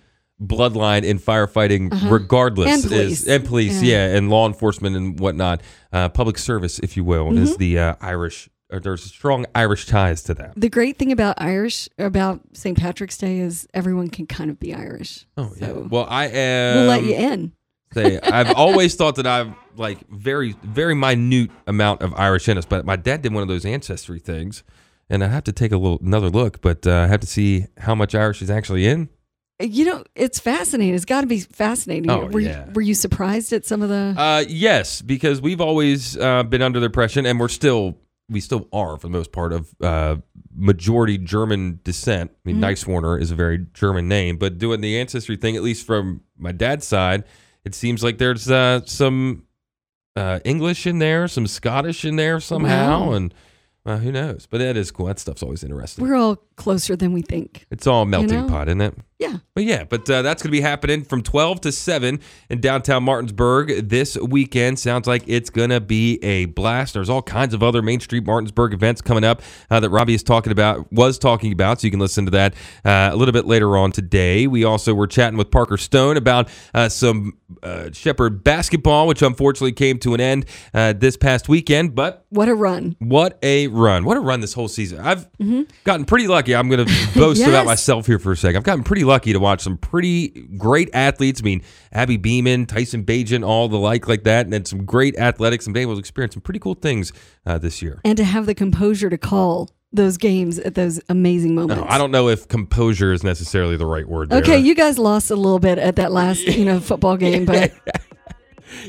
[0.42, 2.08] bloodline in firefighting, Uh-huh.
[2.10, 2.66] regardless.
[2.68, 3.26] And is- police.
[3.28, 4.08] and police, Yeah.
[4.08, 4.16] yeah.
[4.16, 5.62] and law enforcement and whatnot,
[5.92, 7.58] uh, public service, if you will, is Mhm.
[7.58, 8.48] the uh, Irish.
[8.72, 10.54] Or there's strong Irish ties to that.
[10.56, 12.76] The great thing about Irish about St.
[12.76, 15.26] Patrick's Day is everyone can kind of be Irish.
[15.36, 15.72] Oh yeah.
[15.72, 16.76] Well, I am.
[16.76, 17.52] we'll let you in.
[17.92, 22.64] say I've always thought that I've like very very minute amount of Irish in us,
[22.64, 24.64] but my dad did one of those ancestry things,
[25.10, 27.66] and I have to take a little another look, but uh, I have to see
[27.78, 29.08] how much Irish is actually in.
[29.60, 30.94] You know, it's fascinating.
[30.94, 32.10] It's got to be fascinating.
[32.10, 32.66] Oh, were, yeah.
[32.66, 34.14] you, were you surprised at some of the?
[34.16, 37.96] Uh, yes, because we've always uh, been under the impression, and we're still
[38.32, 40.16] we still are for the most part of uh,
[40.54, 42.30] majority German descent.
[42.34, 42.86] I mean, Mhm.
[42.88, 46.52] Warner is a very German name, but doing the ancestry thing, at least from my
[46.52, 47.24] dad's side,
[47.64, 49.44] it seems like there's uh, some
[50.16, 53.12] uh, English in there, some Scottish in there somehow, Wow.
[53.12, 53.34] and
[53.86, 54.46] who knows?
[54.50, 55.06] But that is cool.
[55.06, 56.04] That stuff's always interesting.
[56.04, 57.66] we're all closer than we think.
[57.70, 58.48] It's all melting know?
[58.48, 58.94] pot, isn't it?
[59.22, 59.36] Yeah.
[59.54, 62.18] But yeah, but uh, that's going to be happening from 12 to 7
[62.50, 64.80] in downtown Martinsburg this weekend.
[64.80, 66.94] Sounds like it's going to be a blast.
[66.94, 70.24] There's all kinds of other Main Street Martinsburg events coming up uh, that Robby is
[70.24, 72.54] talking about, was talking about, so you can listen to that
[72.84, 74.48] uh, a little bit later on today.
[74.48, 79.72] We also were chatting with Parker Stone about uh, some uh, Shepherd basketball, which unfortunately
[79.72, 82.96] came to an end uh, this past weekend, but What a run!
[82.98, 84.04] what a run.
[84.04, 84.98] What a run this whole season.
[84.98, 85.28] I've
[85.84, 86.56] gotten pretty lucky.
[86.56, 88.56] I'm going to boast about myself here for a second.
[88.56, 91.40] I've gotten pretty lucky to watch some pretty great athletes.
[91.40, 95.16] I mean, Abby Beeman, Tyson Bagent, all the like like that, and then some great
[95.16, 97.12] athletics and being able to experience some pretty cool things
[97.46, 98.00] uh, this year.
[98.04, 101.82] And to have the composure to call those games at those amazing moments.
[101.82, 104.30] No, I don't know if composure is necessarily the right word.
[104.30, 104.40] There.
[104.40, 107.72] Okay, you guys lost a little bit at that last, you know, football game, but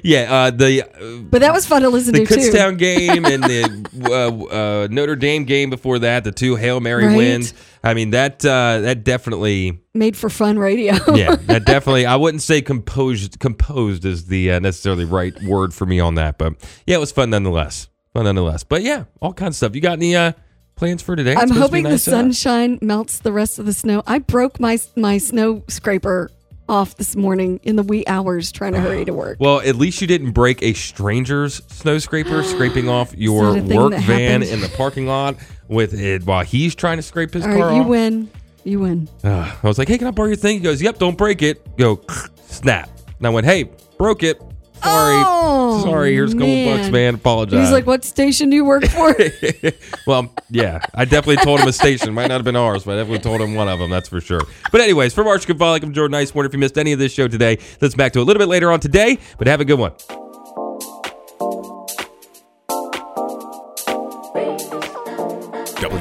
[0.04, 2.36] yeah, uh, the uh, but that was fun to listen the to too.
[2.40, 3.88] Kutztown game and the
[4.52, 7.18] uh, uh, Notre Dame game before that, the two Hail Mary Right.
[7.18, 7.54] wins.
[7.84, 10.94] I mean that uh, that definitely Made for fun radio.
[11.16, 12.06] yeah, that definitely.
[12.06, 13.40] I wouldn't say composed.
[13.40, 16.54] Composed is the uh, necessarily right word for me on that, but
[16.88, 17.90] yeah, it was fun nonetheless.
[18.14, 18.64] Fun nonetheless.
[18.64, 19.76] But yeah, all kinds of stuff.
[19.76, 20.32] You got any uh,
[20.76, 21.34] plans for today?
[21.34, 22.20] It's I'm supposed to hoping nice the out.
[22.22, 24.02] sunshine melts the rest of the snow.
[24.08, 26.30] I broke my my snow scraper
[26.70, 29.38] off this morning in the wee hours trying to hurry to work.
[29.39, 33.68] Well, at least you didn't break a stranger's snow scraper scraping off your that a
[33.68, 34.43] thing work van happened?
[34.45, 35.36] in the parking lot
[35.67, 37.88] with it while he's trying to scrape his All car right, you off.
[37.88, 38.29] win.
[38.63, 39.09] You win.
[39.24, 41.42] Uh, I was like, "Hey, can I borrow your thing?" He goes, "Yep, don't break
[41.42, 42.01] it." Go
[42.47, 42.89] snap.
[43.17, 44.42] And I went, "Hey, broke it."
[44.84, 45.24] Sorry.
[45.26, 46.14] Oh, Sorry.
[46.14, 47.16] Here's a couple bucks, man.
[47.16, 47.60] Apologize.
[47.62, 49.16] He's like, "What station do you work for?"
[50.08, 52.14] well, yeah, I definitely told him a station.
[52.14, 53.89] Might not have been ours, but I definitely told him one of them.
[53.89, 54.42] That's for sure.
[54.72, 57.28] But anyways, for Marsha Chwalik, I'm Jordan Nicewarner if you missed any of this show
[57.28, 57.60] today.
[57.82, 59.18] Let's back to a little bit later on today.
[59.38, 59.93] But have a good one.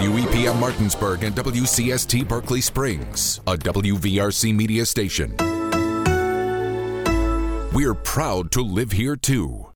[0.03, 5.37] WEPM Martinsburg and WCST Berkeley Springs, a WVRC media station.
[7.75, 9.67] We're proud to live here too.